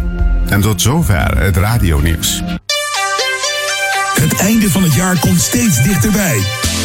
[0.47, 2.43] En tot zover het radionieuws.
[4.21, 6.37] Het einde van het jaar komt steeds dichterbij.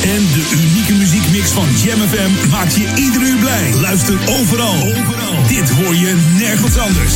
[0.03, 3.73] En de unieke muziekmix van Jam FM maakt je ieder uur blij.
[3.81, 4.75] Luister overal.
[4.75, 5.47] overal.
[5.47, 7.13] Dit hoor je nergens anders.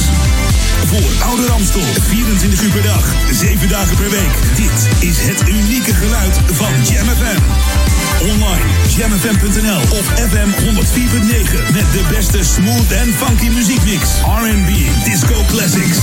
[0.86, 4.34] Voor Oude Ramstel, 24 uur per dag, 7 dagen per week.
[4.56, 8.03] Dit is het unieke geluid van Jam FM.
[8.24, 14.02] Online, jamfm.nl of FM 104.9 met de beste smooth en funky muziekmix.
[14.26, 14.70] R&B,
[15.04, 15.98] disco classics,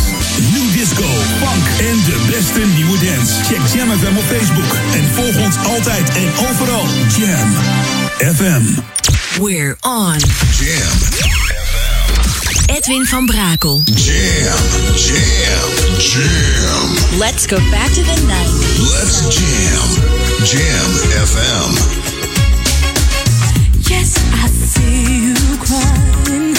[0.53, 1.09] new disco,
[1.39, 3.33] funk en de beste nieuwe dance.
[3.45, 6.87] Check Jam FM op Facebook en volg ons altijd en overal.
[7.19, 7.53] Jam
[8.35, 8.65] FM.
[9.41, 10.19] We're on.
[10.59, 11.40] Jam.
[12.77, 13.83] Edwin van Brakel.
[13.85, 14.57] Jam.
[14.95, 15.99] Jam.
[15.99, 17.19] Jam.
[17.19, 18.91] Let's go back to the 90s.
[18.93, 19.89] Let's jam.
[20.45, 20.91] Jam
[21.27, 21.71] FM.
[23.89, 26.55] Yes, I see you crying.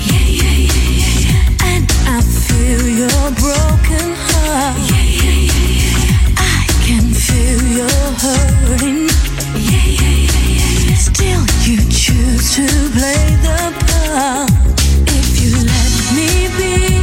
[0.00, 1.72] Yeah, yeah, yeah, yeah, yeah.
[1.72, 4.76] And I feel your broken heart.
[4.90, 6.36] Yeah, yeah, yeah, yeah, yeah.
[6.36, 9.08] I can feel your hurting.
[9.56, 10.96] Yeah, yeah, yeah, yeah, yeah.
[11.08, 14.83] Still, you choose to play the part.
[16.06, 16.93] If you let me be,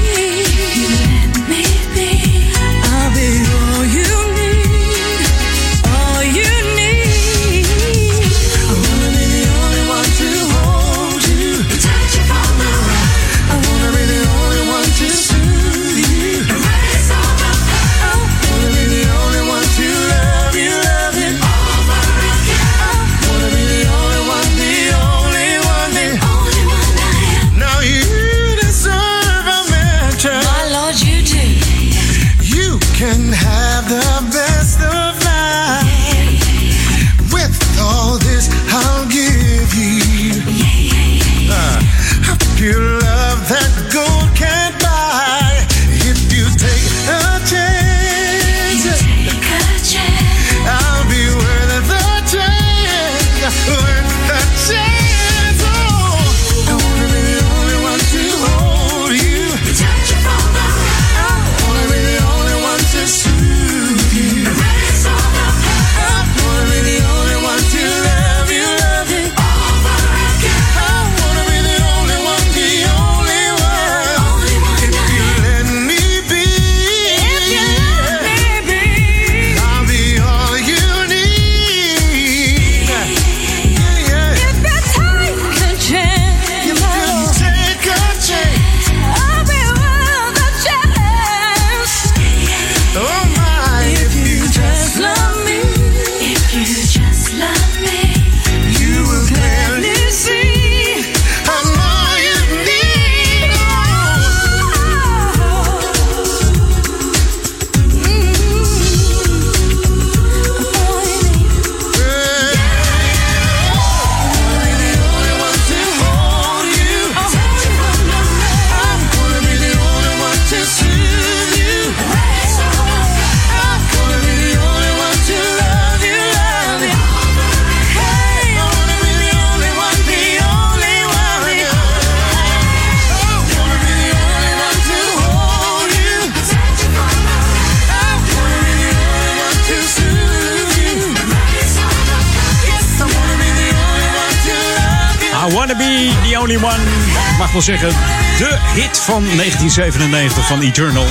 [147.42, 147.90] mag wel zeggen,
[148.38, 151.06] de hit van 1997 van Eternal.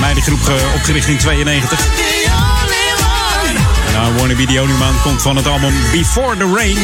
[0.00, 1.86] Meidengroep eh, opgericht in 92.
[3.94, 6.78] En wanna be the only one komt van het album Before the Rain.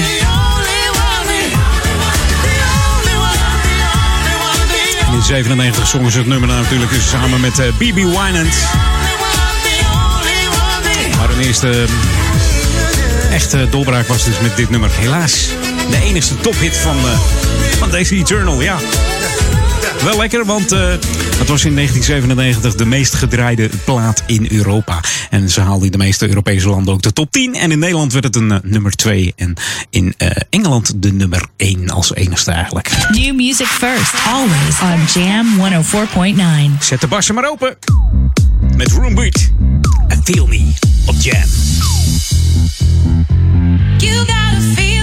[5.13, 7.95] In 97 zongen ze het nummer natuurlijk dus samen met eh, B.B.
[7.95, 8.57] Winans.
[11.19, 11.85] Maar hun eerste
[13.31, 14.91] echte doorbraak was dus met dit nummer.
[14.93, 15.49] Helaas,
[15.91, 17.19] de enigste tophit van, eh,
[17.79, 18.79] van deze Eternal, ja.
[20.05, 20.89] Wel lekker, want eh,
[21.39, 25.01] het was in 1997 de meest gedraaide plaat in Europa.
[25.31, 27.55] En ze haalden in de meeste Europese landen ook de top 10.
[27.55, 29.33] En in Nederland werd het een eh, nummer 2.
[29.37, 29.55] En
[29.91, 32.91] in eh, Engeland de nummer 1 als enigste eigenlijk.
[33.11, 35.47] New music first, always on Jam
[36.74, 36.79] 104.9.
[36.81, 37.77] Zet de bassen maar open.
[38.77, 39.51] Met Roombeat
[40.09, 40.72] en Feel Me
[41.07, 41.49] op Jam.
[43.99, 44.96] You gotta feel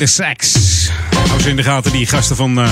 [0.00, 0.54] The Sax.
[1.28, 2.68] Hou ze in de gaten, die gasten van uh.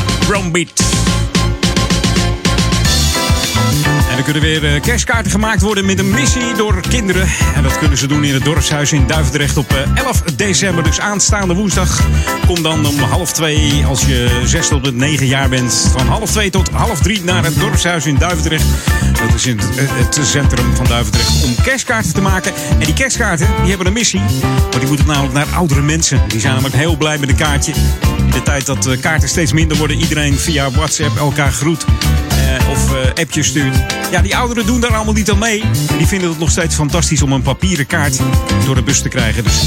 [4.10, 7.28] En er kunnen weer uh, kerstkaarten gemaakt worden met een missie door kinderen.
[7.54, 10.84] En dat kunnen ze doen in het dorpshuis in Duivendrecht op uh, 11 december.
[10.84, 12.00] Dus aanstaande woensdag.
[12.46, 16.50] Kom dan om half twee, als je 6 tot 9 jaar bent, van half twee
[16.50, 18.64] tot half drie naar het dorpshuis in Duivendrecht.
[19.20, 22.52] Dat is in het, het centrum van Duivendrecht om kerstkaarten te maken.
[22.70, 24.20] En die kerstkaarten die hebben een missie.
[24.70, 26.28] Maar die moeten namelijk naar oudere mensen.
[26.28, 27.72] Die zijn namelijk heel blij met een kaartje.
[28.18, 31.84] In de tijd dat uh, kaarten steeds minder worden, iedereen via WhatsApp elkaar groet.
[32.70, 33.76] Of uh, appjes stuurt.
[34.10, 35.64] Ja, die ouderen doen daar allemaal niet aan mee.
[35.98, 38.18] Die vinden het nog steeds fantastisch om een papieren kaart
[38.64, 39.44] door de bus te krijgen.
[39.44, 39.62] Dus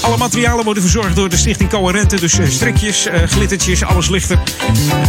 [0.00, 2.20] alle materialen worden verzorgd door de Stichting Coherente.
[2.20, 4.38] Dus uh, strikjes, glittertjes, alles ligt er.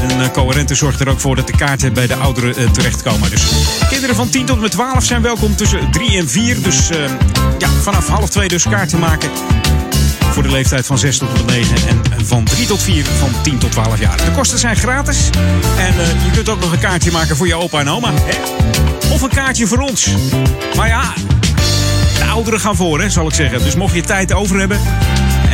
[0.07, 3.29] En Coherente zorgt er ook voor dat de kaarten bij de ouderen terechtkomen.
[3.29, 3.43] Dus
[3.89, 6.61] kinderen van 10 tot en met 12 zijn welkom tussen 3 en 4.
[6.61, 6.89] Dus
[7.57, 9.29] ja, vanaf half 2 dus kaarten maken
[10.35, 11.75] voor de leeftijd van 6 tot en met 9
[12.17, 14.17] en van 3 tot 4 van 10 tot 12 jaar.
[14.17, 15.29] De kosten zijn gratis
[15.77, 18.11] en uh, je kunt ook nog een kaartje maken voor je opa en oma.
[18.13, 18.37] Hè?
[19.13, 20.07] Of een kaartje voor ons.
[20.75, 21.13] Maar ja,
[22.17, 23.63] de ouderen gaan voor, hè, zal ik zeggen.
[23.63, 24.79] Dus mocht je tijd over hebben,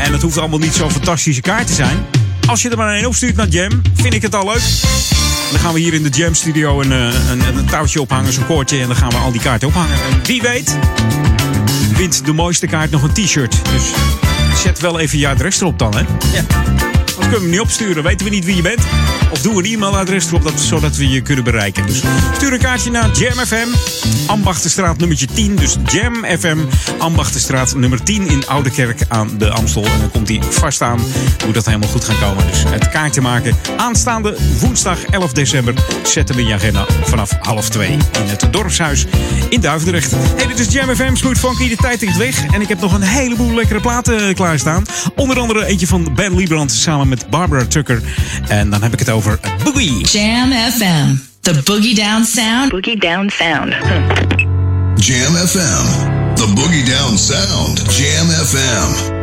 [0.03, 2.05] en het hoeft allemaal niet zo'n fantastische kaart te zijn.
[2.47, 4.63] Als je er maar één opstuurt naar Jam, vind ik het al leuk.
[5.51, 8.45] Dan gaan we hier in de Jam Studio een, een, een, een touwtje ophangen, zo'n
[8.45, 8.79] koordje.
[8.79, 9.95] En dan gaan we al die kaarten ophangen.
[9.95, 10.77] En wie weet,
[11.95, 13.55] wint de mooiste kaart nog een t-shirt.
[13.71, 13.83] Dus
[14.55, 16.03] zet wel even je adres erop dan, hè?
[16.33, 17.00] Ja.
[17.31, 18.03] Kunnen we niet opsturen.
[18.03, 18.81] Weten we niet wie je bent.
[19.31, 21.85] Of doe een e-mailadres erop, dat, zodat we je kunnen bereiken.
[21.85, 22.01] Dus
[22.33, 23.67] stuur een kaartje naar Jam FM,
[24.27, 25.55] Ambachtenstraat nummertje 10.
[25.55, 26.57] Dus Jam FM,
[26.97, 29.85] Ambachtenstraat nummer 10 in Oudekerk aan de Amstel.
[29.85, 30.99] En dan komt hij vast aan
[31.43, 32.47] hoe dat helemaal goed gaat komen.
[32.47, 35.73] Dus het kaartje maken aanstaande woensdag 11 december.
[36.03, 39.05] Zetten we in je agenda vanaf half 2 in het dorpshuis
[39.49, 40.11] in Duivendrecht.
[40.35, 41.69] Hey, dit is Jam FM, Smooth Funky.
[41.69, 42.45] De tijd tikt weg.
[42.45, 44.83] En ik heb nog een heleboel lekkere platen klaarstaan.
[45.15, 48.01] Onder andere eentje van Ben Liebrand samen met Barbara Tucker.
[48.47, 50.05] En dan heb ik het over Boogie.
[50.05, 51.15] Jam FM.
[51.41, 52.69] The Boogie Down Sound.
[52.71, 53.73] Boogie Down Sound.
[54.95, 55.85] Jam FM.
[56.35, 57.81] The Boogie Down Sound.
[57.97, 59.20] Jam FM.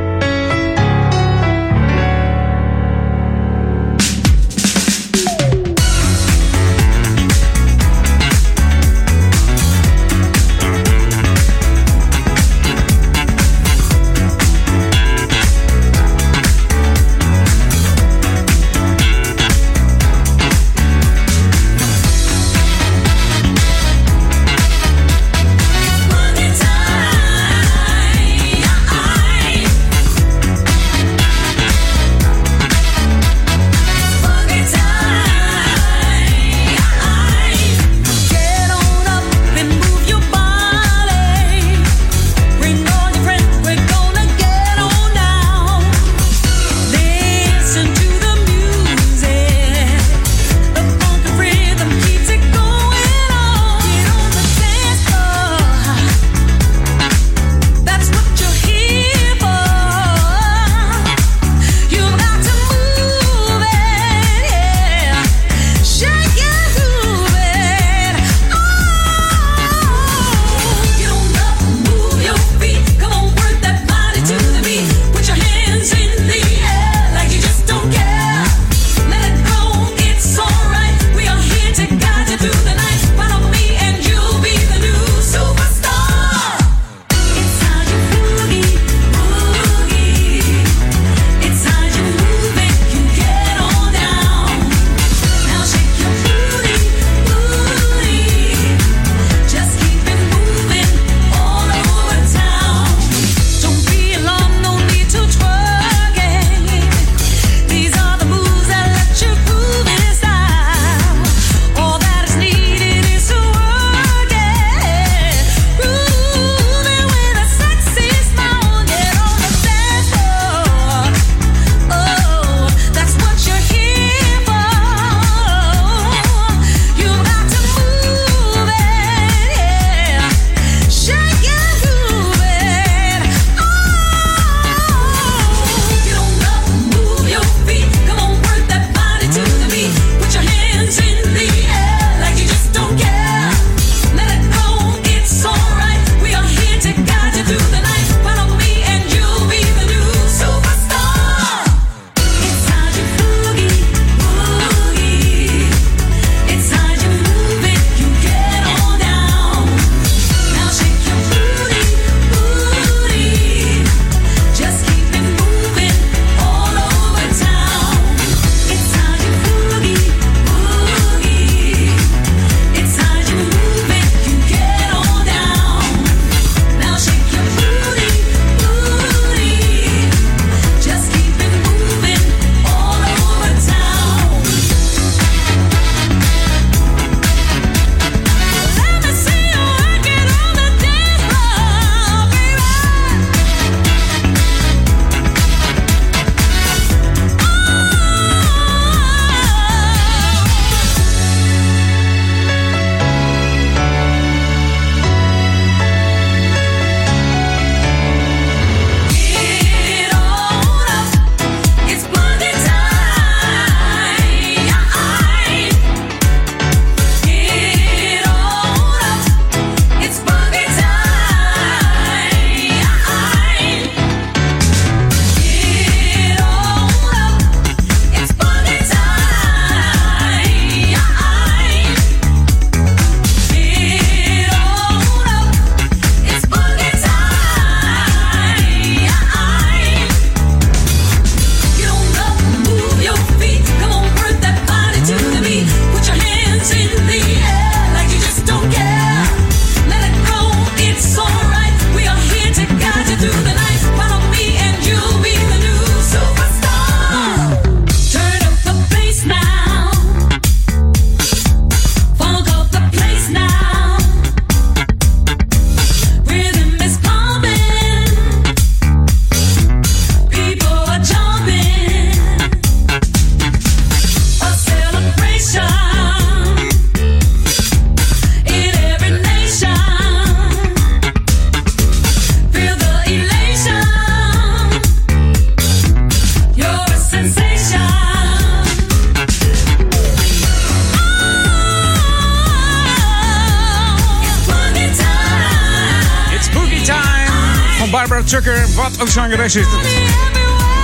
[299.49, 299.67] Zangeres.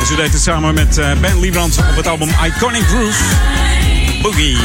[0.01, 3.25] En ze deed het samen met eh, Ben Liebrand op het album Iconic Groove.
[4.23, 4.59] Boogie.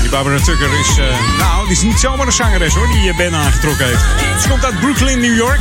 [0.00, 3.16] Die Barbara Tucker is, eh, nou, die is niet zomaar een zangeres hoor, die eh,
[3.16, 4.42] Ben aangetrokken heeft.
[4.42, 5.60] Ze komt uit Brooklyn, New York.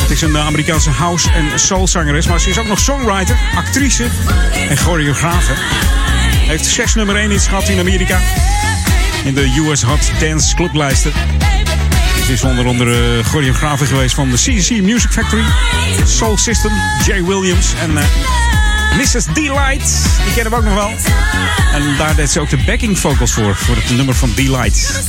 [0.00, 4.06] Het is een Amerikaanse house- en soulzangeres, maar ze is ook nog songwriter, actrice
[4.68, 5.52] en choreografe.
[6.46, 8.20] Heeft zes nummer 1 hits gehad in Amerika.
[9.24, 11.12] In de US Hot Dance clublijsten.
[12.28, 15.44] Ze is onder andere choreografe geweest van de CC Music Factory,
[16.04, 16.72] Soul System,
[17.06, 18.04] Jay Williams en eh,
[18.96, 19.24] Mrs.
[19.24, 20.02] Delight.
[20.24, 20.90] Die kennen we ook nog wel.
[21.72, 25.02] En daar deed ze ook de backing vocals voor, voor het nummer van Delight.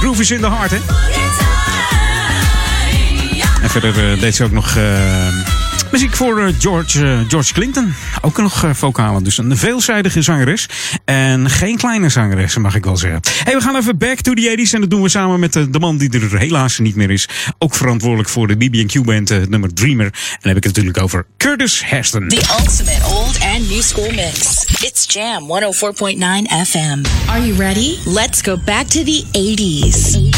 [0.00, 0.78] Groove is in the heart, hè?
[3.62, 5.28] En verder eh, deed ze ook nog eh,
[5.92, 7.94] muziek voor eh, George, eh, George Clinton.
[8.20, 9.24] Ook nog eh, vocalen.
[9.24, 10.68] Dus een veelzijdige zangeres.
[11.04, 13.20] En geen kleine zangeres, mag ik wel zeggen.
[13.44, 14.70] Hey, we gaan even back to the 80s.
[14.72, 17.28] En dat doen we samen met de, de man die er helaas niet meer is.
[17.58, 20.06] Ook verantwoordelijk voor de BB&Q-band, nummer Dreamer.
[20.06, 22.28] En dan heb ik het natuurlijk over Curtis Hairston.
[22.28, 24.64] The ultimate old and new school mix.
[24.80, 27.02] It's Jam 104.9 FM.
[27.28, 27.98] Are you ready?
[28.04, 30.37] Let's go back to the 80s.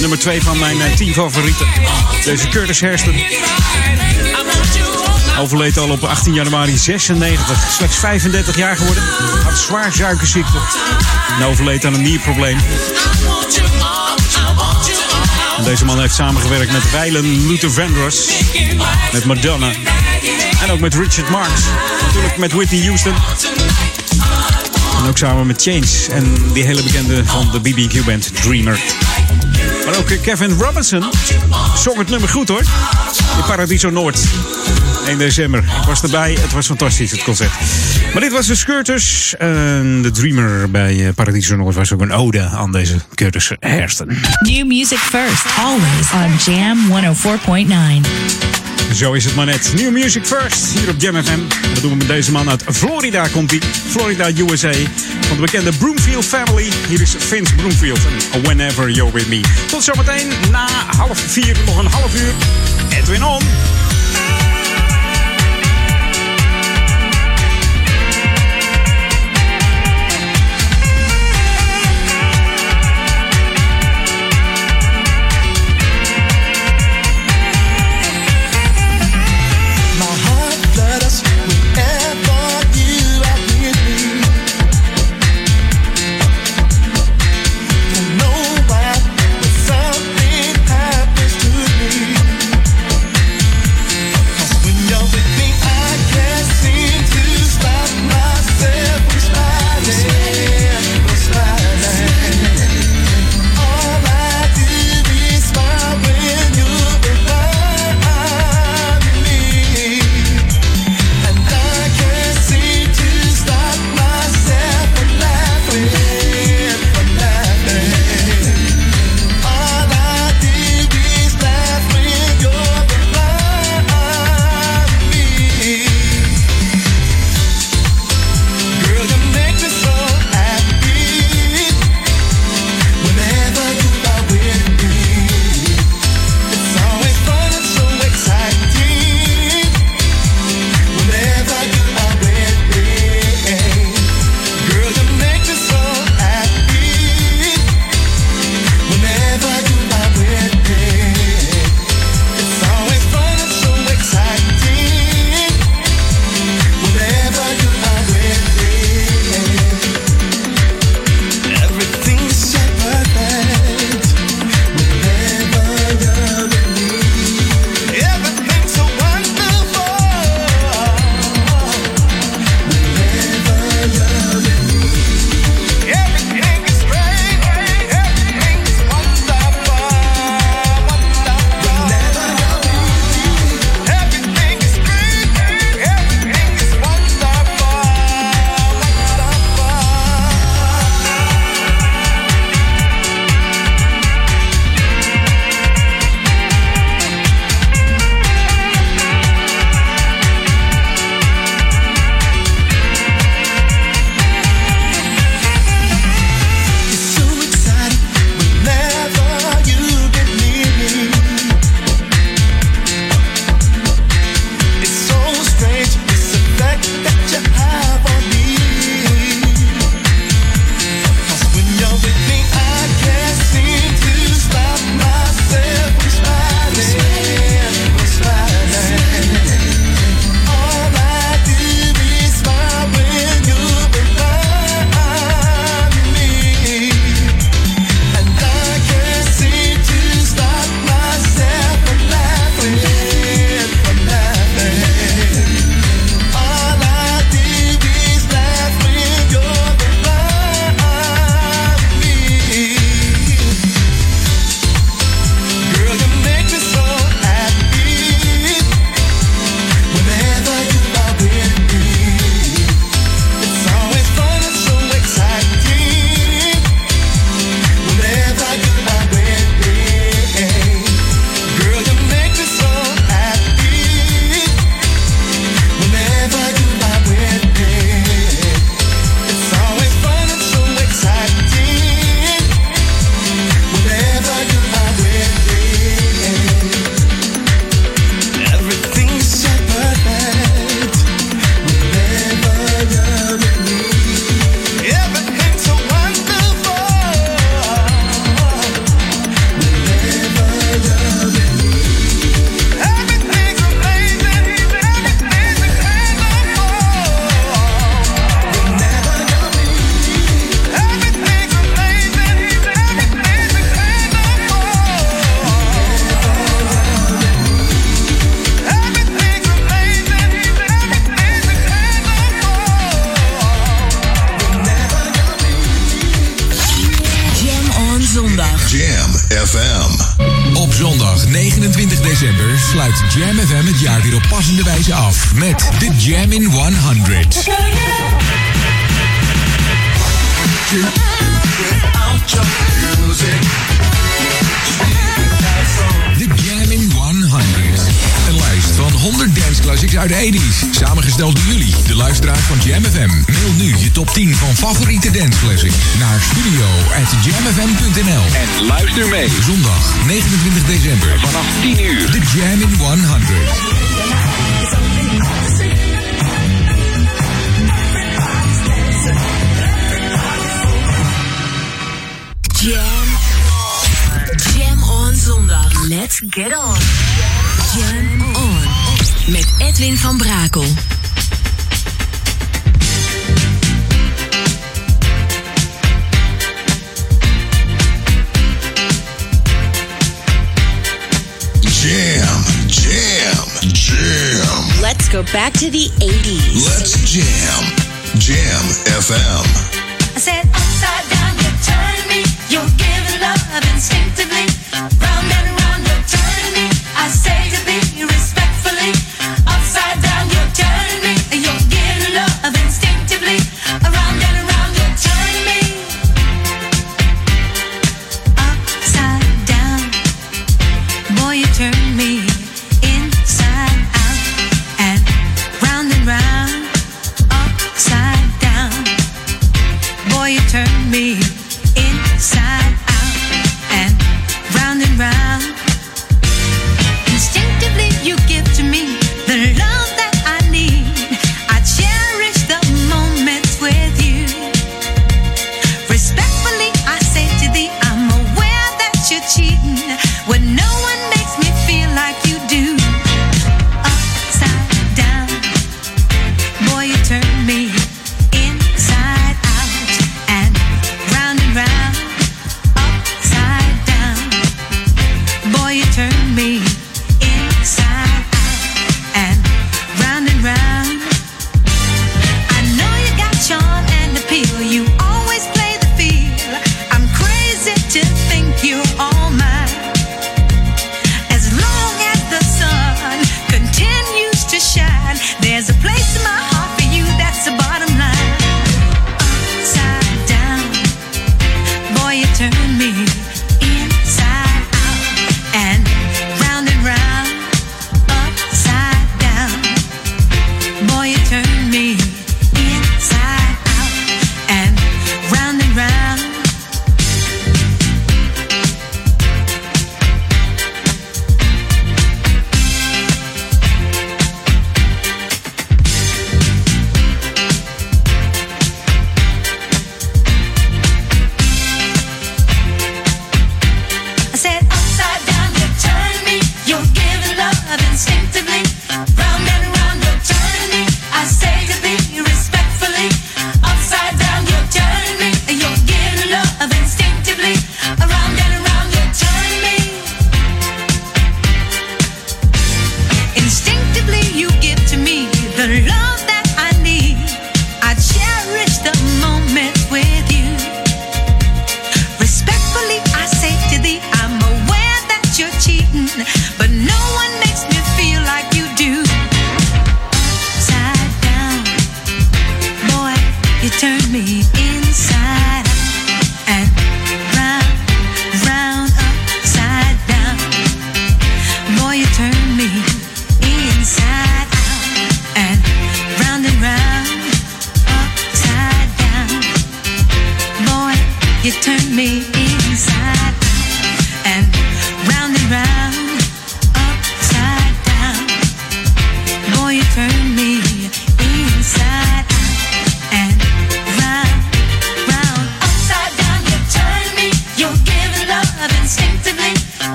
[0.00, 1.66] Nummer 2 van mijn eh, 10 favorieten.
[2.24, 3.14] Deze Curtis Hairston.
[5.38, 7.72] Overleed al op 18 januari 96.
[7.72, 9.02] Slechts 35 jaar geworden.
[9.44, 10.58] Had zwaar suikerziekte.
[11.38, 12.58] En overleed aan een nierprobleem.
[15.64, 18.30] Deze man heeft samengewerkt met Weilen Luther Vandross.
[19.12, 19.70] Met Madonna.
[20.62, 21.50] En ook met Richard Marx.
[22.06, 23.14] Natuurlijk met Whitney Houston.
[25.02, 26.08] En ook samen met Chains.
[26.08, 28.78] En die hele bekende van de BB&Q band Dreamer.
[29.84, 31.04] Maar ook eh, Kevin Robinson
[31.76, 32.62] zong het nummer goed hoor.
[33.36, 34.18] In Paradiso Noord.
[35.06, 35.58] 1 december.
[35.58, 36.36] Ik was erbij.
[36.40, 37.50] Het was fantastisch, het concert.
[38.12, 39.34] Maar dit was de Skirters.
[39.36, 44.18] En de Dreamer bij eh, Paradiso Noord was ook een ode aan deze Curtis Hairston.
[44.40, 46.78] New music first, always on Jam
[48.04, 48.67] 104.9.
[48.94, 49.72] Zo is het maar net.
[49.74, 51.38] New Music First hier op Jam FM.
[51.74, 53.60] Dat doen we met deze man uit Florida komt hij.
[53.88, 54.72] Florida, USA.
[55.20, 56.70] Van de bekende Broomfield Family.
[56.88, 58.00] Hier is Vince Broomfield
[58.32, 59.40] en Whenever You're With Me.
[59.70, 62.32] Tot zometeen na half vier, nog een half uur.
[62.98, 63.42] Edwin On.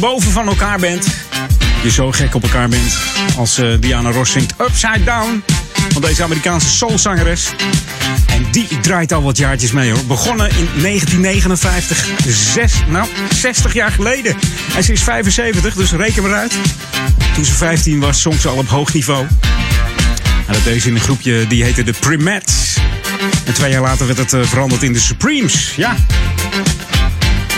[0.00, 1.06] Boven van elkaar bent.
[1.82, 2.96] Je zo gek op elkaar bent
[3.36, 5.42] als eh, Diana Ross zingt Upside Down
[5.92, 7.48] van deze Amerikaanse soulzangeres.
[8.26, 10.04] En die draait al wat jaartjes mee hoor.
[10.04, 14.36] Begonnen in 1959, zes, nou 60 jaar geleden.
[14.76, 16.52] En ze is 75, dus reken maar uit.
[17.34, 19.26] Toen ze 15 was, zong ze al op hoog niveau.
[20.46, 22.76] En dat deed ze in een groepje die heette de Primats.
[23.44, 25.72] En twee jaar later werd het eh, veranderd in de Supremes.
[25.76, 25.96] Ja.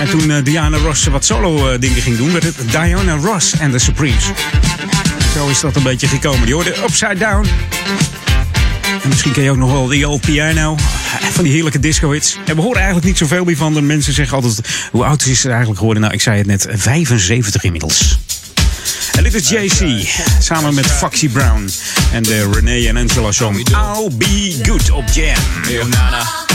[0.01, 3.53] En toen eh, Diana Ross wat solo eh, dingen ging doen, werd het Diana Ross
[3.59, 4.25] en de Supremes.
[5.35, 6.45] Zo is dat een beetje gekomen.
[6.45, 7.47] Die hoorde Upside Down.
[9.03, 10.77] En misschien ken je ook nog wel die old piano.
[11.33, 12.37] Van die heerlijke disco-hits.
[12.47, 13.75] En we horen eigenlijk niet zoveel meer van.
[13.75, 14.61] De mensen zeggen altijd,
[14.91, 16.03] hoe oud is ze eigenlijk geworden?
[16.03, 18.19] Nou, ik zei het net, 75 inmiddels.
[19.17, 20.09] En dit is JC,
[20.39, 21.71] samen met Foxy Brown.
[22.13, 25.43] En de Renee en Angela song I'll Be Good op Jam.
[25.69, 26.49] Yo, Nana.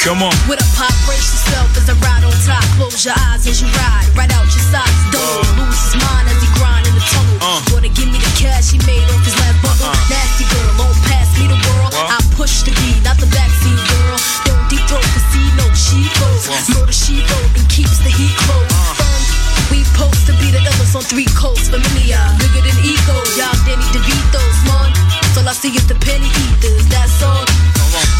[0.00, 0.32] Come on.
[0.48, 2.64] With a pop, brace yourself as I ride on top.
[2.80, 4.08] Close your eyes as you ride.
[4.16, 4.96] Right out your socks.
[5.12, 5.60] Don't uh.
[5.60, 7.36] lose his mind as he grind in the tunnel.
[7.36, 7.60] Uh.
[7.68, 9.92] Wanna give me the cash he made off his last bundle.
[9.92, 10.08] Uh-uh.
[10.08, 11.92] Nasty girl, won't pass me the world.
[11.92, 12.16] What?
[12.16, 14.16] I push the beat, not the backseat girl.
[14.48, 16.48] Don't deep throat, cause see no she goes.
[16.48, 16.64] What?
[16.80, 18.72] Murder she wrote and keeps the heat close.
[18.72, 19.04] Uh.
[19.04, 19.20] Firm,
[19.68, 21.68] we post to be the illest on three coasts.
[21.68, 23.20] Familiar, bigger than ego.
[23.36, 24.96] Y'all Danny DeVito's, man.
[25.36, 27.44] All I see is the penny eaters, that's all.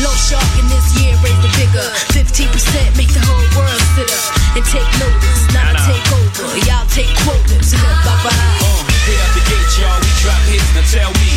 [0.03, 1.87] Low shark in this year, raise the bigger.
[2.17, 4.25] 15% make the whole world sit up
[4.57, 5.41] and take notice.
[5.55, 7.73] Not a takeover, y'all take quotas.
[7.75, 8.31] Bye bye.
[8.31, 9.99] Uh, hit out the gate, y'all.
[10.01, 10.69] We drop hits.
[10.75, 11.30] Now tell me,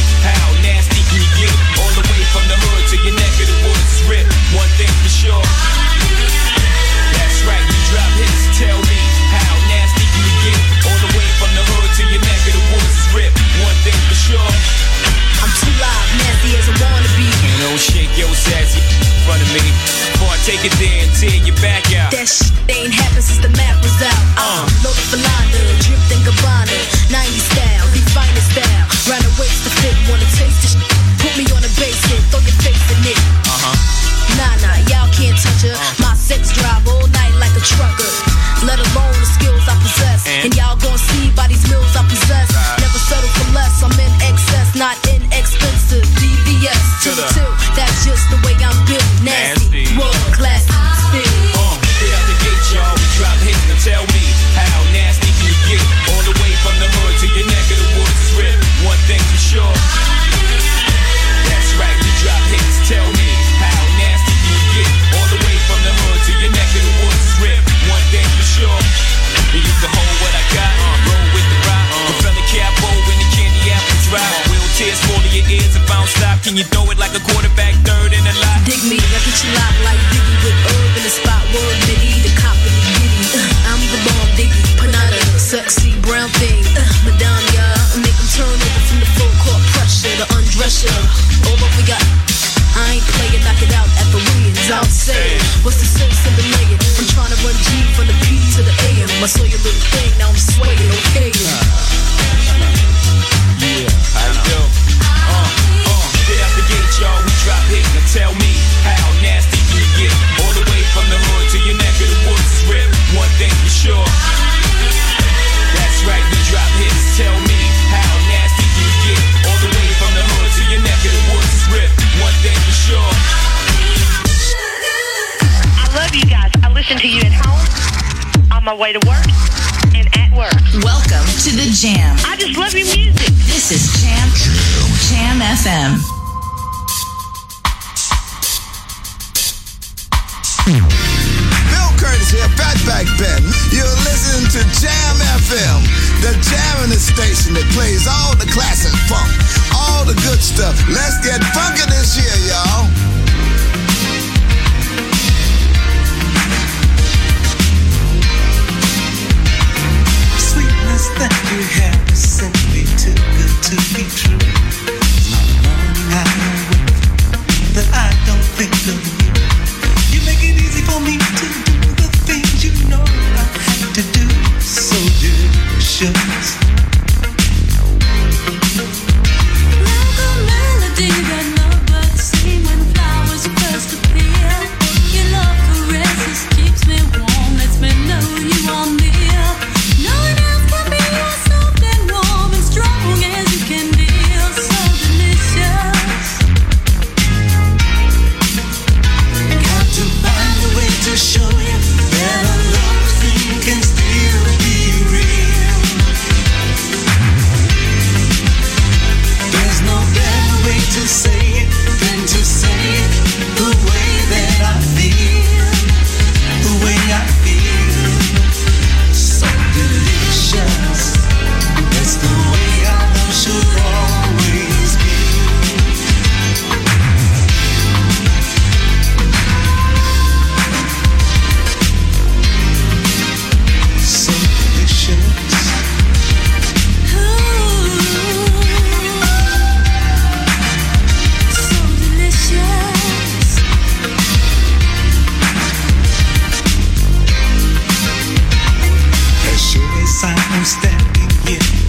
[251.53, 251.82] you.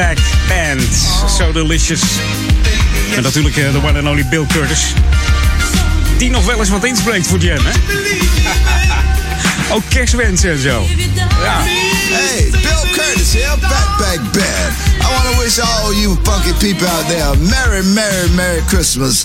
[0.00, 0.82] Fatback Band.
[1.28, 2.02] So delicious.
[3.16, 4.94] En natuurlijk eh, de one and only Bill Curtis.
[6.18, 7.72] Die nog wel eens wat inspreekt voor Jam, hè?
[9.74, 10.86] Ook kerstwensen en zo.
[11.42, 11.60] Ja.
[11.62, 14.72] Hey, Bill Curtis here, Backpack Band.
[15.00, 19.24] I want to wish all you funky people out there a Merry, Merry, Merry Christmas.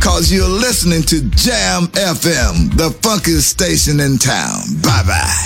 [0.00, 4.60] Cause you're listening to Jam FM, the funkiest station in town.
[4.82, 5.41] Bye bye.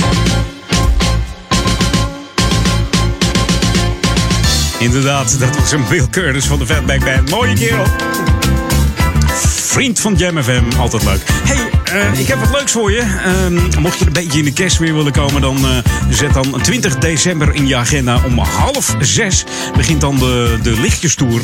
[4.87, 7.31] Inderdaad, dat was een Bill Curtis van de Fatback Band.
[7.31, 7.85] Mooie kerel.
[9.67, 11.23] Vriend van Jam FM, altijd leuk.
[11.27, 13.01] Hey, eh, ik heb wat leuks voor je.
[13.01, 15.77] Ehm, mocht je een beetje in de kerstweer willen komen, dan eh,
[16.11, 18.21] zet dan 20 december in je agenda.
[18.27, 19.45] Om half zes
[19.77, 21.41] begint dan de, de lichtjestour.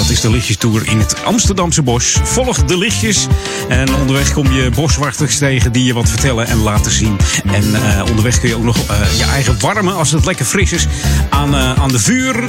[0.00, 2.18] Dat is de lichtjestour in het Amsterdamse bos.
[2.22, 3.26] Volg de lichtjes.
[3.68, 7.16] En onderweg kom je boswachters tegen die je wat vertellen en laten zien.
[7.44, 10.72] En eh, onderweg kun je ook nog eh, je eigen warmen, als het lekker fris
[10.72, 10.86] is,
[11.28, 12.44] aan, eh, aan de vuur,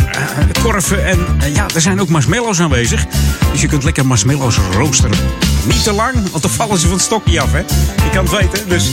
[0.61, 1.05] korven.
[1.05, 1.19] En
[1.53, 3.05] ja, er zijn ook marshmallows aanwezig.
[3.51, 5.17] Dus je kunt lekker marshmallows roosteren.
[5.65, 7.59] Niet te lang, want dan vallen ze van het stokje af, hè?
[8.03, 8.69] Je kan het weten.
[8.69, 8.89] Dus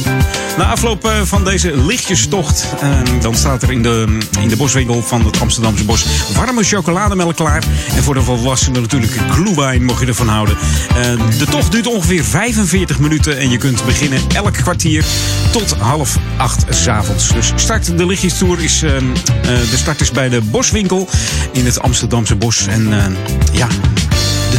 [0.57, 2.91] na afloop eh, van deze lichtjestocht, eh,
[3.21, 7.63] dan staat er in de, in de boswinkel van het Amsterdamse bos warme chocolademelk klaar.
[7.97, 10.57] En voor de volwassenen natuurlijk glühwein, mocht je ervan houden.
[10.89, 15.05] Eh, de tocht duurt ongeveer 45 minuten en je kunt beginnen elk kwartier
[15.53, 17.33] tot half acht s'avonds.
[17.33, 19.03] Dus start de lichtjestour is, eh, eh,
[19.43, 21.09] de start is bij de boswinkel
[21.53, 22.67] in het Amsterdamse bos.
[22.67, 23.17] En
[23.53, 23.69] ja,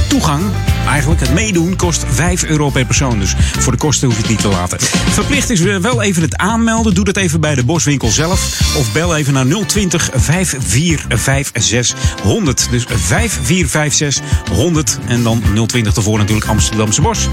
[0.09, 0.43] toegang,
[0.87, 3.19] eigenlijk het meedoen, kost 5 euro per persoon.
[3.19, 4.79] Dus voor de kosten hoef je het niet te laten.
[5.09, 6.93] Verplicht is wel even het aanmelden.
[6.93, 8.59] Doe dat even bij de boswinkel zelf.
[8.77, 12.67] Of bel even naar 020 5456 100.
[12.71, 14.99] Dus 5456 100.
[15.07, 17.27] En dan 020 ervoor natuurlijk Amsterdamse Bos.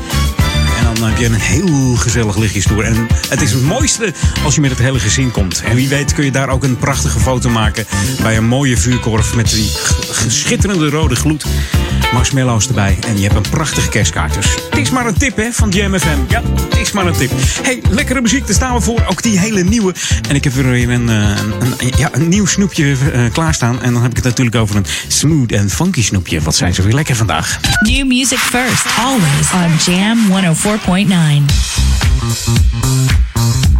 [0.94, 2.84] Dan heb je een heel gezellig lichtjestoer.
[2.84, 4.12] En het is het mooiste
[4.44, 5.62] als je met het hele gezin komt.
[5.64, 7.86] En wie weet kun je daar ook een prachtige foto maken
[8.22, 9.70] bij een mooie vuurkorf met die
[10.28, 11.46] schitterende rode gloed.
[12.12, 12.98] Marshmallows erbij.
[13.06, 14.34] En je hebt een prachtige kerstkaart.
[14.34, 16.18] Dus het is maar een tip hè, van Jam FM.
[16.28, 17.30] Ja, het is maar een tip.
[17.62, 19.04] Hey, lekkere muziek, daar staan we voor.
[19.10, 19.94] Ook die hele nieuwe.
[20.28, 23.82] En ik heb weer een, een, een, ja, een nieuw snoepje eh, klaarstaan.
[23.82, 26.40] En dan heb ik het natuurlijk over een smooth en funky snoepje.
[26.40, 27.60] Wat zijn ze weer lekker vandaag.
[27.80, 30.30] New music first, always on Jam
[30.78, 33.75] 104.9.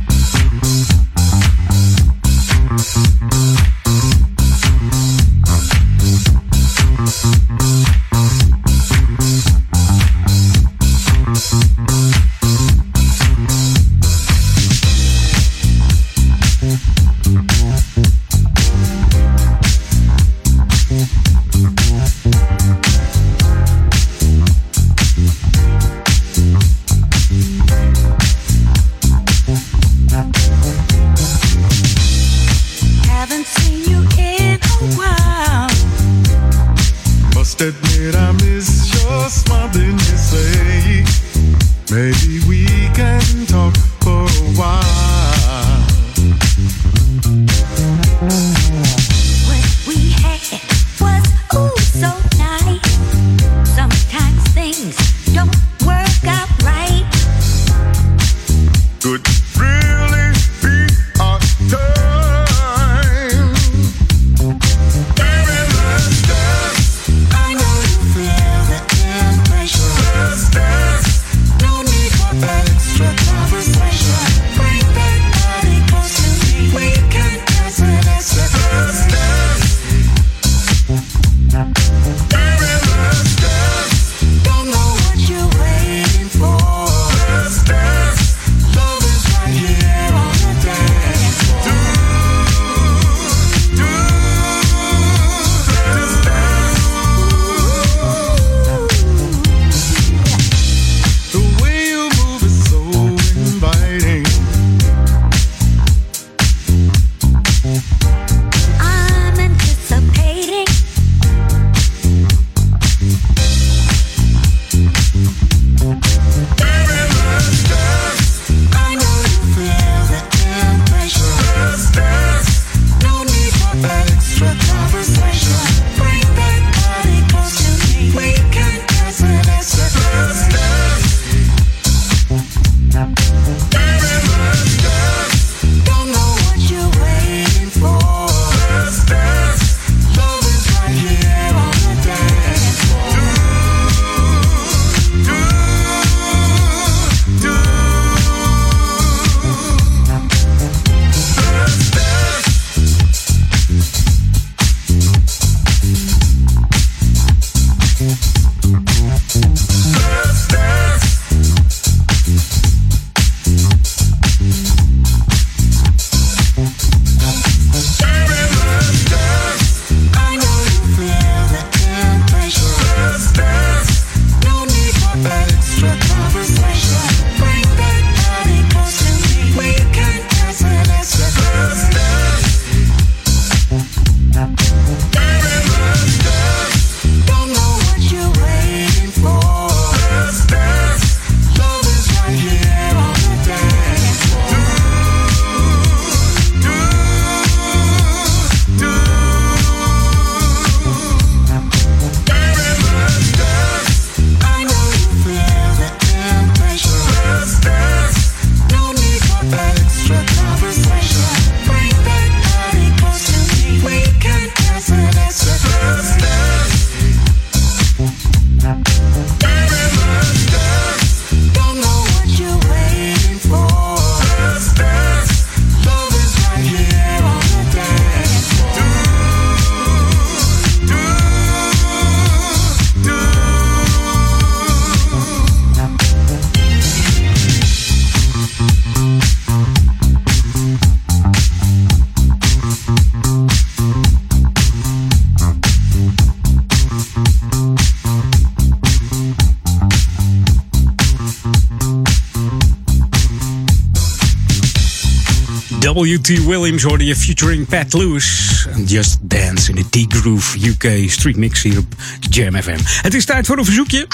[255.97, 256.44] W.T.
[256.44, 258.66] Williams hoorde je featuring Pat Lewis.
[258.74, 261.94] And Just Dance in the D-Groove UK Street Mix hier op
[262.31, 262.78] Jam FM.
[263.02, 264.06] Het is tijd voor een verzoekje.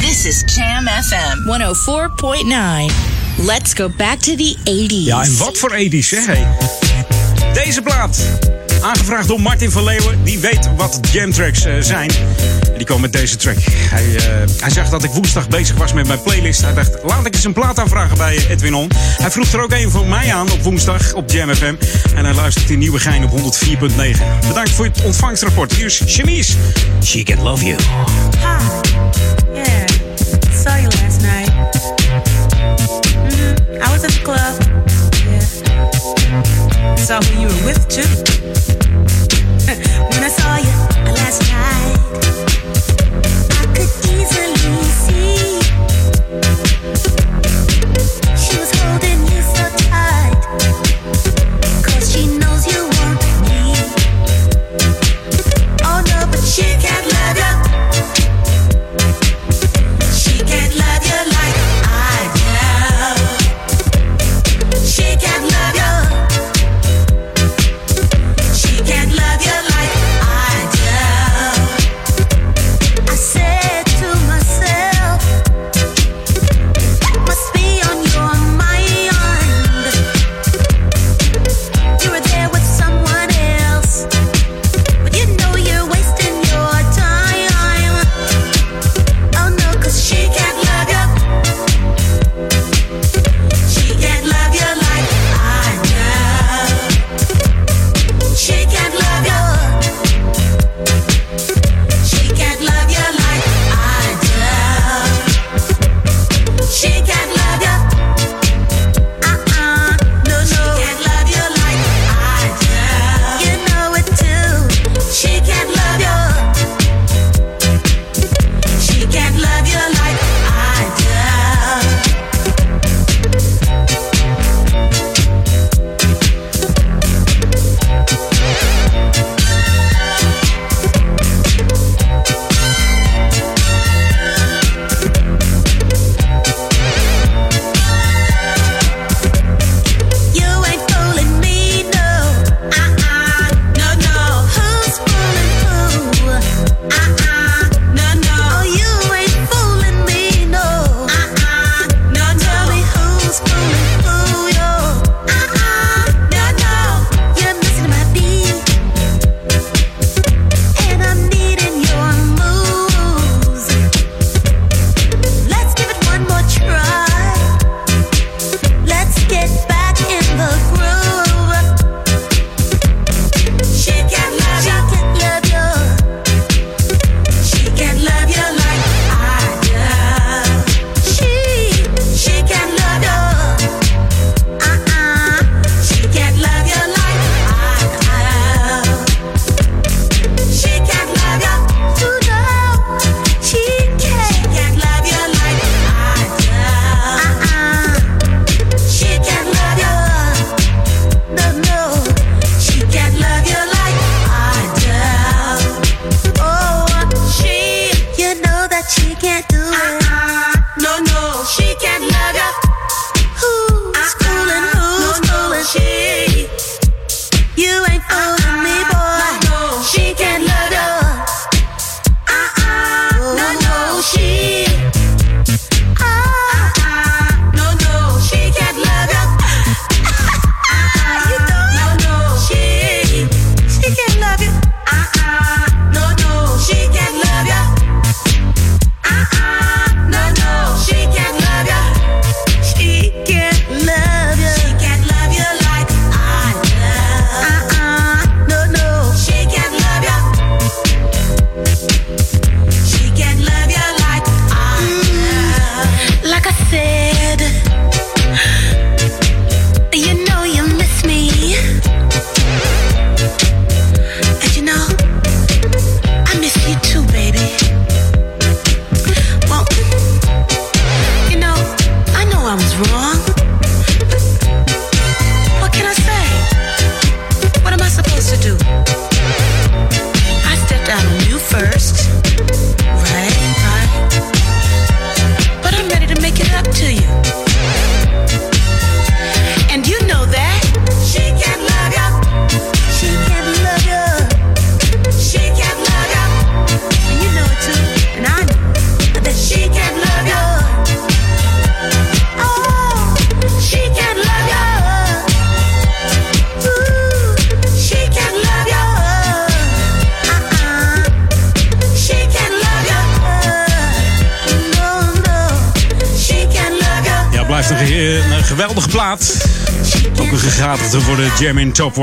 [0.00, 1.38] This is Jam FM
[2.88, 2.94] 104.9.
[3.36, 5.04] Let's go back to the 80s.
[5.04, 6.20] Ja, en wat voor 80s, hè?
[6.20, 6.46] Hey.
[7.64, 8.18] Deze plaat,
[8.80, 12.10] aangevraagd door Martin van Leeuwen, die weet wat jamtracks uh, zijn.
[12.78, 13.56] En die kwam met deze track.
[13.70, 14.22] Hij, uh,
[14.60, 16.60] hij zag dat ik woensdag bezig was met mijn playlist.
[16.60, 18.90] Hij dacht, laat ik eens een plaat aanvragen bij Edwin On.
[18.96, 21.74] Hij vroeg er ook een voor mij aan op woensdag op Jam FM.
[22.14, 24.46] En hij luistert die nieuwe gein op 104.9.
[24.48, 25.72] Bedankt voor het ontvangstrapport.
[25.72, 26.52] Hier is Chemise.
[27.04, 27.78] She Can Love You.
[27.80, 28.64] Hi.
[29.54, 29.86] Yeah.
[30.62, 31.50] Saw you last night.
[33.28, 33.54] Mhm.
[33.72, 34.58] I was at the club.
[35.24, 36.96] Yeah.
[36.96, 38.08] Saw who you were with too.
[40.10, 40.72] when I saw you
[41.12, 41.77] last night,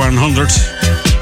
[0.03, 0.73] 100.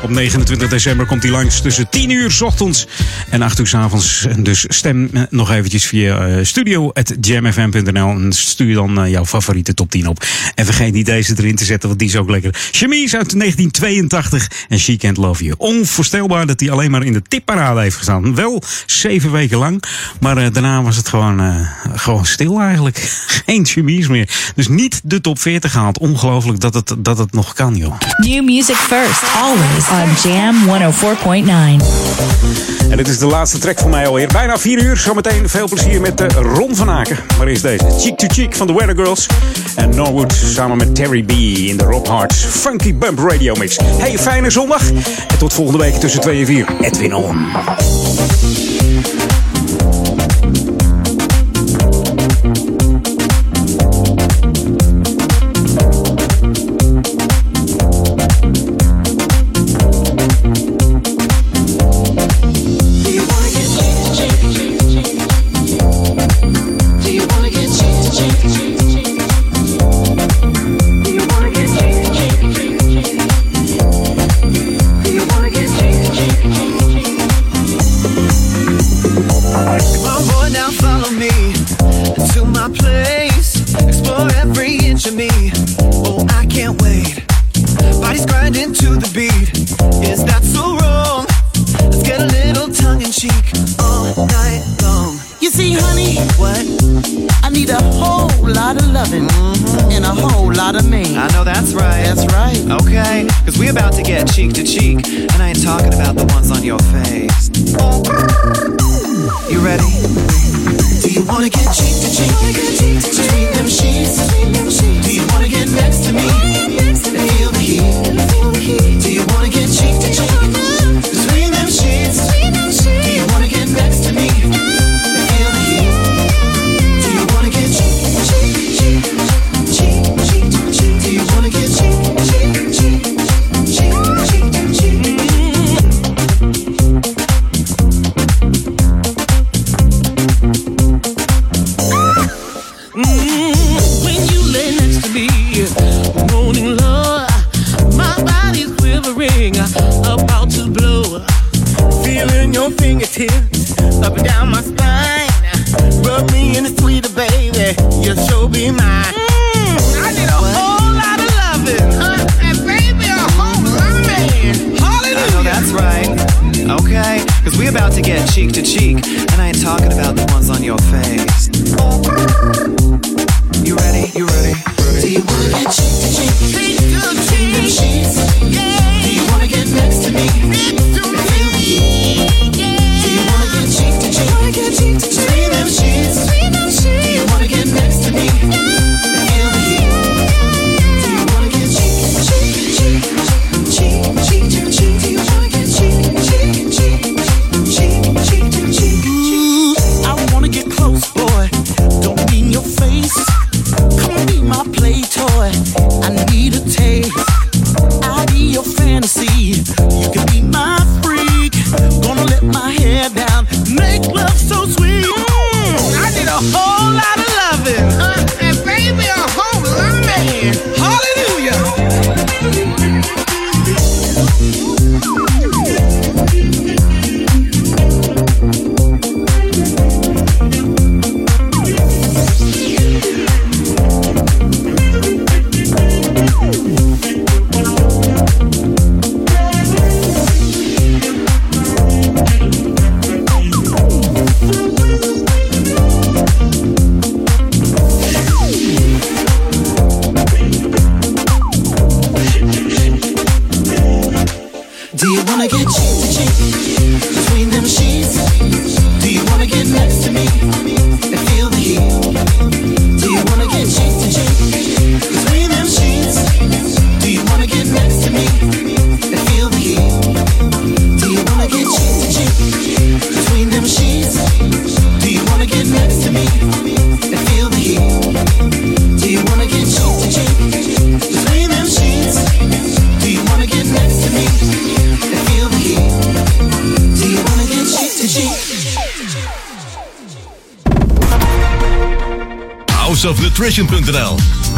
[0.03, 2.87] Op 29 december komt hij langs tussen 10 uur s ochtends
[3.29, 4.27] en 8 uur s avonds.
[4.37, 9.91] Dus stem eh, nog eventjes via eh, studio.jamfm.nl en stuur dan eh, jouw favoriete top
[9.91, 10.23] 10 op.
[10.55, 12.55] En vergeet niet deze erin te zetten, want die is ook lekker.
[12.71, 15.55] Chemise uit 1982 en She Can't Love You.
[15.57, 18.35] Onvoorstelbaar dat hij alleen maar in de tipparade heeft gestaan.
[18.35, 19.83] Wel zeven weken lang,
[20.19, 22.97] maar daarna was het gewoon gewoon stil eigenlijk.
[23.45, 24.29] Geen chemies meer.
[24.55, 25.97] Dus niet de top 40 haalt.
[25.97, 27.93] Ongelooflijk dat het, dat het nog kan, joh.
[28.17, 30.55] New music first, always on Jam
[31.79, 32.33] 104.9.
[32.89, 34.27] En dit is de laatste track van mij alweer.
[34.27, 34.97] Bijna vier uur.
[34.97, 37.17] Zometeen veel plezier met de Ron van Aken.
[37.37, 37.85] Maar is deze?
[37.99, 39.25] Cheek to Cheek van de Weather Girls.
[39.75, 41.31] En Norwood samen met Terry B.
[41.31, 43.77] in de Rob Hart's Funky Bump Radio Mix.
[43.97, 44.89] Hey, fijne zondag.
[45.27, 46.65] En tot volgende week tussen 2 en 4.
[46.81, 47.45] Edwin On.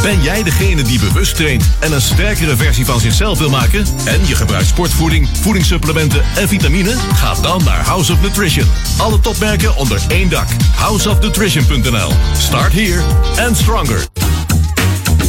[0.01, 3.85] Ben jij degene die bewust traint en een sterkere versie van zichzelf wil maken?
[4.05, 6.95] En je gebruikt sportvoeding, voedingssupplementen en vitamine?
[7.13, 8.67] Ga dan naar House of Nutrition.
[8.97, 10.47] Alle topmerken onder één dak.
[10.75, 12.11] houseofnutrition.nl.
[12.37, 13.03] Start here
[13.47, 13.97] and stronger.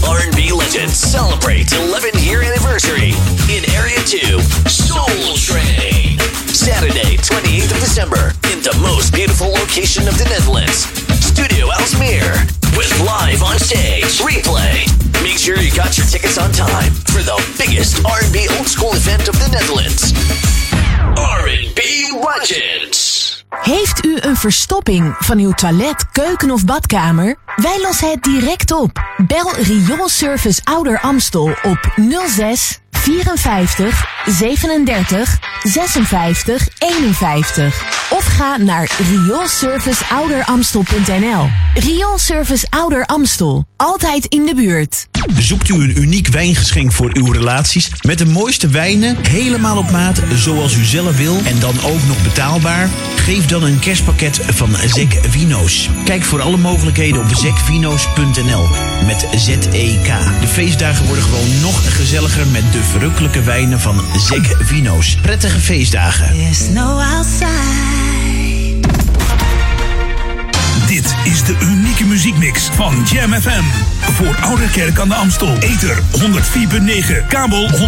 [0.03, 3.15] R&B legends celebrate 11 year anniversary
[3.47, 6.19] in Area 2, Soul Train.
[6.53, 10.87] Saturday, 28th of December, in the most beautiful location of the Netherlands,
[11.21, 12.47] Studio Elsmere,
[12.77, 14.87] with live on stage replay.
[15.23, 19.29] Make sure you got your tickets on time for the biggest R&B old school event
[19.29, 20.13] of the Netherlands.
[21.17, 21.81] R&B
[22.25, 23.45] Legends.
[23.63, 27.37] Heeft u een verstopping van uw toilet, keuken of badkamer?
[27.57, 29.05] Wij lossen het direct op.
[29.27, 31.93] Bel Rioolservice Ouder Amstel op
[32.27, 37.83] 06 54 37 56 51.
[38.11, 41.47] Of ga naar rioolserviceouderamstel.nl.
[41.75, 43.65] Rioolservice Ouder Amstel.
[43.77, 45.07] Altijd in de buurt.
[45.39, 50.23] Zoekt u een uniek wijngeschenk voor uw relaties met de mooiste wijnen, helemaal op maat
[50.35, 52.89] zoals u zelf wil en dan ook nog betaalbaar?
[53.17, 55.91] Geef dan een kerstpakket van Zek Vino's.
[56.05, 58.69] Kijk voor alle mogelijkheden op zekvino's.nl
[59.07, 60.07] met Z-E-K.
[60.41, 65.17] De feestdagen worden gewoon nog gezelliger met de verrukkelijke wijnen van Zek Vino's.
[65.23, 66.33] Prettige feestdagen.
[66.33, 68.47] There's no outside.
[70.97, 73.63] Dit is de unieke muziekmix van Jam FM.
[74.01, 75.57] Voor Ouderkerk aan de Amstel.
[75.59, 77.79] Ether 104.9, kabel 103.3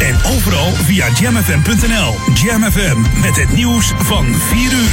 [0.00, 2.14] en overal via jamfm.nl.
[2.34, 4.88] Jam FM met het nieuws van 4 uur.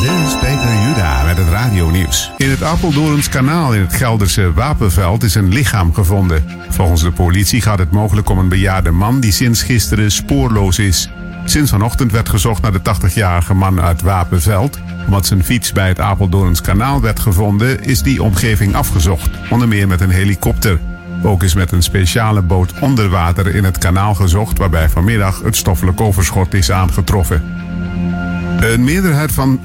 [0.00, 2.30] Dit is Peter Juda met het radionieuws.
[2.36, 6.44] In het Apeldoorns kanaal in het Gelderse Wapenveld is een lichaam gevonden.
[6.68, 11.10] Volgens de politie gaat het mogelijk om een bejaarde man die sinds gisteren spoorloos is.
[11.44, 14.78] Sinds vanochtend werd gezocht naar de 80-jarige man uit Wapenveld.
[15.04, 19.30] Omdat zijn fiets bij het Apeldoorns kanaal werd gevonden, is die omgeving afgezocht.
[19.50, 20.78] Onder meer met een helikopter.
[21.22, 25.56] Ook is met een speciale boot onder water in het kanaal gezocht, waarbij vanmiddag het
[25.56, 27.42] stoffelijk overschot is aangetroffen.
[28.60, 29.60] Een meerderheid van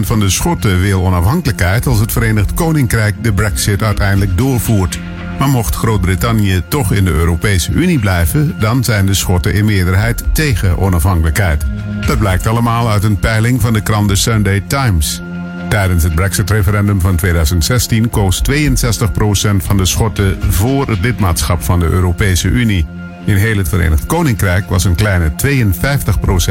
[0.00, 4.98] van de Schotten wil onafhankelijkheid als het Verenigd Koninkrijk de Brexit uiteindelijk doorvoert.
[5.42, 10.24] Maar mocht Groot-Brittannië toch in de Europese Unie blijven, dan zijn de Schotten in meerderheid
[10.32, 11.64] tegen onafhankelijkheid.
[12.06, 15.22] Dat blijkt allemaal uit een peiling van de krant The Sunday Times.
[15.68, 21.86] Tijdens het Brexit-referendum van 2016 koos 62% van de Schotten voor het lidmaatschap van de
[21.86, 22.86] Europese Unie.
[23.24, 25.32] In heel het Verenigd Koninkrijk was een kleine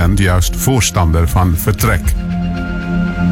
[0.09, 2.01] 52% juist voorstander van vertrek.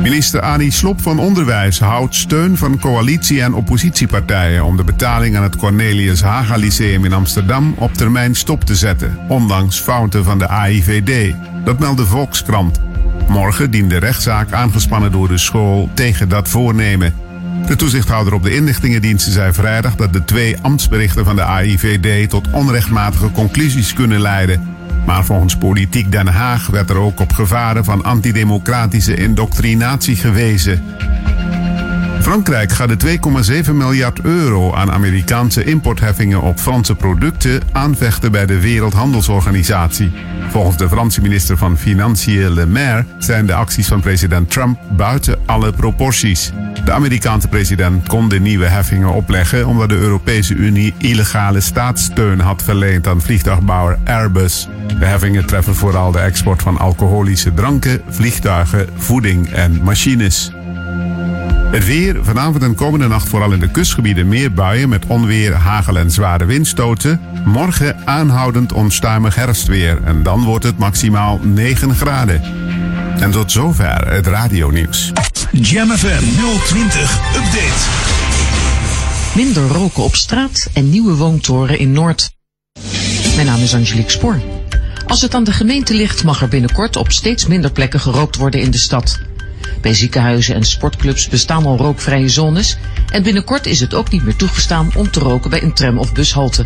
[0.01, 5.43] Minister Annie Slop van Onderwijs houdt steun van coalitie- en oppositiepartijen om de betaling aan
[5.43, 10.47] het Cornelius Haga Lyceum in Amsterdam op termijn stop te zetten, ondanks fouten van de
[10.47, 11.35] AIVD.
[11.63, 12.79] Dat meldde Volkskrant.
[13.27, 17.13] Morgen dient de rechtszaak aangespannen door de school tegen dat voornemen.
[17.67, 22.47] De toezichthouder op de inlichtingendiensten zei vrijdag dat de twee ambtsberichten van de AIVD tot
[22.51, 24.77] onrechtmatige conclusies kunnen leiden.
[25.09, 30.83] Maar volgens Politiek Den Haag werd er ook op gevaren van antidemocratische indoctrinatie gewezen.
[32.21, 33.19] Frankrijk gaat de
[33.65, 40.11] 2,7 miljard euro aan Amerikaanse importheffingen op Franse producten aanvechten bij de Wereldhandelsorganisatie.
[40.49, 45.39] Volgens de Franse minister van Financiën Le Maire zijn de acties van president Trump buiten
[45.45, 46.51] alle proporties.
[46.85, 52.63] De Amerikaanse president kon de nieuwe heffingen opleggen omdat de Europese Unie illegale staatssteun had
[52.63, 54.67] verleend aan vliegtuigbouwer Airbus.
[54.99, 60.51] De heffingen treffen vooral de export van alcoholische dranken, vliegtuigen, voeding en machines.
[61.71, 65.97] Het weer, vanavond en komende nacht vooral in de kustgebieden meer buien met onweer, hagel
[65.97, 67.21] en zware windstoten.
[67.45, 72.41] Morgen aanhoudend onstuimig herfstweer en dan wordt het maximaal 9 graden.
[73.19, 75.11] En tot zover het radionieuws.
[75.51, 76.23] Jam FM
[76.65, 77.87] 020 Update.
[79.35, 82.31] Minder roken op straat en nieuwe woontoren in Noord.
[83.35, 84.41] Mijn naam is Angelique Spoor.
[85.05, 88.61] Als het aan de gemeente ligt, mag er binnenkort op steeds minder plekken gerookt worden
[88.61, 89.19] in de stad.
[89.81, 92.77] Bij ziekenhuizen en sportclubs bestaan al rookvrije zones
[93.11, 96.13] en binnenkort is het ook niet meer toegestaan om te roken bij een tram- of
[96.13, 96.65] bushalte.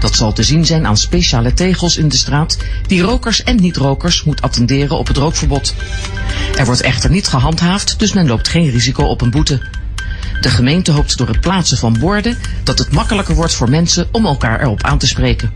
[0.00, 4.24] Dat zal te zien zijn aan speciale tegels in de straat die rokers en niet-rokers
[4.24, 5.74] moet attenderen op het rookverbod.
[6.56, 9.60] Er wordt echter niet gehandhaafd, dus men loopt geen risico op een boete.
[10.40, 14.26] De gemeente hoopt door het plaatsen van borden dat het makkelijker wordt voor mensen om
[14.26, 15.52] elkaar erop aan te spreken.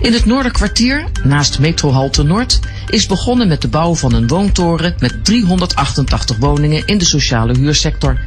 [0.00, 5.24] In het Noorderkwartier, naast metrohalte Noord, is begonnen met de bouw van een woontoren met
[5.24, 8.18] 388 woningen in de sociale huursector.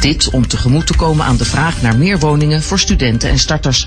[0.00, 3.86] Dit om tegemoet te komen aan de vraag naar meer woningen voor studenten en starters.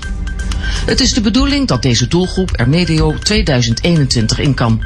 [0.86, 4.82] Het is de bedoeling dat deze doelgroep er medio 2021 in kan.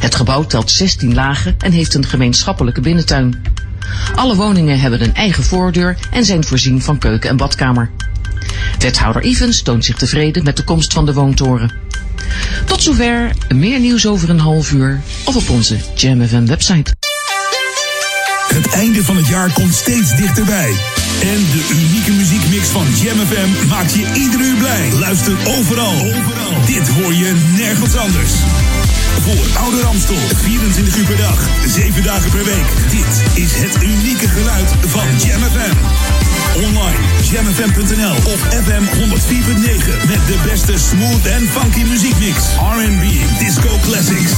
[0.00, 3.42] Het gebouw telt 16 lagen en heeft een gemeenschappelijke binnentuin.
[4.14, 7.90] Alle woningen hebben een eigen voordeur en zijn voorzien van keuken en badkamer.
[8.78, 11.72] Wethouder Evans toont zich tevreden met de komst van de woontoren.
[12.64, 16.94] Tot zover, meer nieuws over een half uur of op onze Jam FM website.
[18.54, 20.70] Het einde van het jaar komt steeds dichterbij.
[21.20, 24.92] En de unieke muziekmix van Jam FM maakt je ieder uur blij.
[24.92, 25.92] Luister overal.
[25.92, 26.64] overal.
[26.66, 28.32] Dit hoor je nergens anders.
[29.20, 32.66] Voor Oude Ramstel, 24 uur per dag, 7 dagen per week.
[32.90, 36.27] Dit is het unieke geluid van Jam FM.
[36.58, 42.36] Online, jamfm.nl of FM 104.9 met de beste smooth en funky muziekmix.
[42.76, 43.04] R&B,
[43.38, 44.32] disco classics,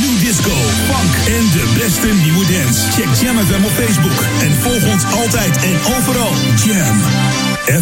[0.00, 0.56] new disco,
[0.88, 2.80] funk en de beste nieuwe dance.
[2.92, 6.32] Check Jam FM op Facebook en volg ons altijd en overal.
[6.64, 6.96] Jam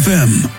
[0.01, 0.56] FM.